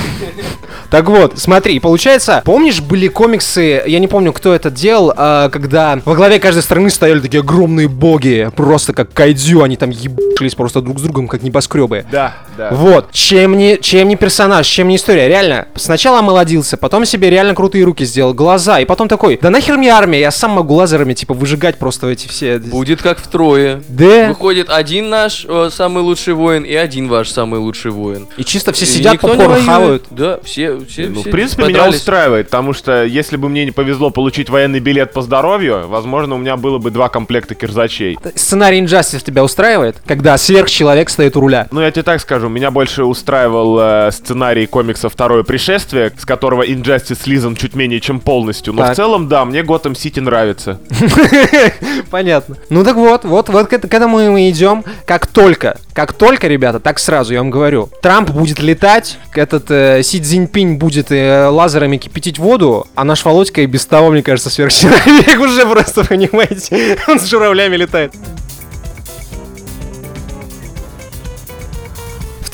Так 0.91 1.09
вот, 1.09 1.39
смотри, 1.39 1.81
получается, 1.81 2.41
помнишь, 2.45 2.81
были 2.81 3.09
комиксы, 3.09 3.83
я 3.85 3.99
не 3.99 4.07
помню, 4.07 4.33
кто 4.33 4.55
это 4.55 4.71
делал, 4.71 5.13
а, 5.17 5.49
когда 5.49 5.99
во 6.05 6.15
главе 6.15 6.39
каждой 6.39 6.63
страны 6.63 6.89
стояли 6.89 7.21
такие 7.21 7.41
огромные 7.41 7.89
боги, 7.89 8.51
просто 8.55 8.93
как 8.93 9.13
кайдзю, 9.13 9.63
они 9.63 9.77
там 9.77 9.91
ебались 9.91 10.55
просто 10.55 10.81
друг 10.81 10.99
с 10.99 11.03
другом, 11.03 11.27
как 11.27 11.43
небоскребы. 11.43 12.05
Да, 12.13 12.35
да. 12.57 12.71
Вот, 12.73 13.13
чем 13.13 13.57
не, 13.57 13.79
чем 13.81 14.09
не 14.09 14.17
персонаж, 14.17 14.67
чем 14.67 14.89
не 14.89 14.97
история, 14.97 15.29
реально. 15.29 15.69
Сначала 15.75 16.21
омолодился, 16.21 16.77
потом 16.77 17.05
себе 17.05 17.31
реально 17.31 17.55
крутые 17.55 17.85
руки 17.85 18.05
сделал, 18.05 18.35
глаза, 18.35 18.81
и 18.81 18.85
потом 18.85 19.09
такой, 19.09 19.39
да 19.41 19.51
нахер 19.51 19.77
мне 19.77 19.91
армия, 19.91 20.21
я 20.21 20.31
сам 20.31 20.53
могу 20.53 20.75
лазерами, 20.75 21.15
типа, 21.15 21.35
выжигать 21.35 21.79
просто 21.79 22.09
эти 22.09 22.29
все... 22.29 22.59
Будет 22.59 23.03
как 23.03 23.19
втрое. 23.19 23.83
Да. 23.89 24.29
Выходит 24.29 24.69
один 24.71 25.11
наш 25.11 25.45
э, 25.49 25.71
самый 25.73 26.03
лучший 26.03 26.35
воин 26.35 26.63
и 26.65 26.75
один 26.75 27.09
ваш 27.09 27.31
самый 27.31 27.61
лучший 27.61 27.91
воин. 27.91 28.27
И 28.37 28.45
чисто 28.45 28.73
все 28.73 28.87
сидят, 28.87 29.21
попкорн 29.21 29.65
хавают. 29.65 30.05
Да, 30.11 30.39
все, 30.45 30.79
все, 30.89 31.09
Ну, 31.09 31.21
все 31.21 31.29
в 31.29 31.33
принципе, 31.33 31.63
меня 31.65 31.75
подрались. 31.75 31.97
устраивает, 32.01 32.47
потому 32.47 32.73
что 32.73 33.05
если 33.05 33.37
бы 33.37 33.49
мне 33.49 33.65
не 33.65 33.71
повезло 33.71 34.11
получить 34.11 34.49
военный 34.51 34.81
билет 34.81 35.13
по 35.13 35.23
здоровью, 35.23 35.85
возможно, 35.89 36.35
у 36.35 36.39
меня 36.39 36.57
было 36.57 36.79
бы 36.79 36.91
два 36.91 37.09
комплекта 37.09 37.55
кирзачей. 37.55 38.19
Сценарий 38.35 38.81
Injustice 38.81 39.25
тебя 39.25 39.45
устраивает, 39.45 39.97
когда 40.07 40.37
сверхчеловек 40.39 41.09
стоит 41.11 41.37
у 41.37 41.41
руля? 41.41 41.69
Ну, 41.71 41.81
я 41.81 41.91
тебе 41.91 42.03
так 42.03 42.21
скажу, 42.21 42.44
меня 42.49 42.71
больше 42.71 43.05
устраивал 43.05 43.79
э, 43.81 44.11
сценарий 44.13 44.67
комикса 44.67 45.09
«Второе 45.09 45.43
пришествие», 45.43 46.13
с 46.19 46.25
которого 46.25 46.67
Injustice 46.67 47.23
слизан 47.23 47.57
чуть 47.57 47.75
менее 47.75 48.01
чем 48.01 48.21
полностью. 48.21 48.73
Но 48.73 48.83
Так. 48.83 48.93
в 48.93 48.97
целом, 48.97 49.29
да, 49.29 49.45
мне 49.45 49.63
Готэм 49.63 49.95
Сити 49.95 50.21
нравится. 50.21 50.79
Понятно. 52.11 52.57
Ну 52.71 52.85
так 52.85 52.97
вот, 52.97 53.25
вот, 53.25 53.49
вот 53.49 53.69
к, 53.69 53.73
эт- 53.73 53.89
к 53.89 53.95
этому 53.95 54.19
мы 54.31 54.51
идем. 54.51 54.85
Как 55.07 55.27
только, 55.27 55.77
как 55.93 56.13
только, 56.13 56.49
ребята, 56.49 56.81
так 56.81 56.99
сразу, 56.99 57.33
я 57.33 57.41
вам 57.41 57.51
говорю, 57.51 57.89
Трамп 58.03 58.31
будет 58.31 58.61
летать, 58.61 59.19
этот 59.35 59.71
э, 59.71 60.03
Си 60.03 60.21
Цзиньпинь 60.21 60.77
будет 60.77 61.11
э, 61.11 61.47
лазерами 61.49 61.97
кипятить 61.97 62.39
воду, 62.39 62.87
а 62.95 63.05
наш 63.05 63.25
Володька 63.25 63.63
и 63.63 63.67
без 63.67 63.87
того, 63.87 64.11
мне 64.11 64.23
кажется, 64.23 64.51
сверхчеловек 64.51 65.39
уже 65.41 65.67
просто, 65.67 66.05
понимаете, 66.05 66.99
он 67.09 67.19
с 67.21 67.27
журавлями 67.27 67.77
летает. 67.77 68.13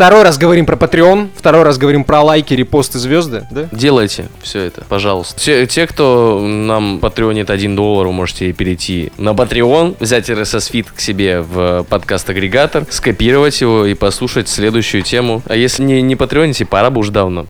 Второй 0.00 0.22
раз 0.22 0.38
говорим 0.38 0.64
про 0.64 0.76
Patreon, 0.76 1.28
второй 1.36 1.62
раз 1.62 1.76
говорим 1.76 2.04
про 2.04 2.22
лайки, 2.22 2.54
репосты, 2.54 2.98
звезды, 2.98 3.46
да? 3.50 3.68
Делайте 3.70 4.28
все 4.40 4.60
это, 4.60 4.82
пожалуйста. 4.88 5.38
Все, 5.38 5.66
те, 5.66 5.86
кто 5.86 6.40
нам 6.40 7.00
патреонит 7.00 7.50
1 7.50 7.76
доллар, 7.76 8.06
вы 8.06 8.14
можете 8.14 8.50
перейти 8.54 9.12
на 9.18 9.32
Patreon, 9.32 9.98
взять 10.00 10.30
RSS 10.30 10.70
фид 10.70 10.90
к 10.90 11.00
себе 11.00 11.42
в 11.42 11.84
подкаст-агрегатор, 11.90 12.86
скопировать 12.88 13.60
его 13.60 13.84
и 13.84 13.92
послушать 13.92 14.48
следующую 14.48 15.02
тему. 15.02 15.42
А 15.44 15.54
если 15.54 15.82
не, 15.82 16.00
не 16.00 16.16
патреоните, 16.16 16.64
пора 16.64 16.88
бы 16.88 17.00
уж 17.00 17.10
давно. 17.10 17.44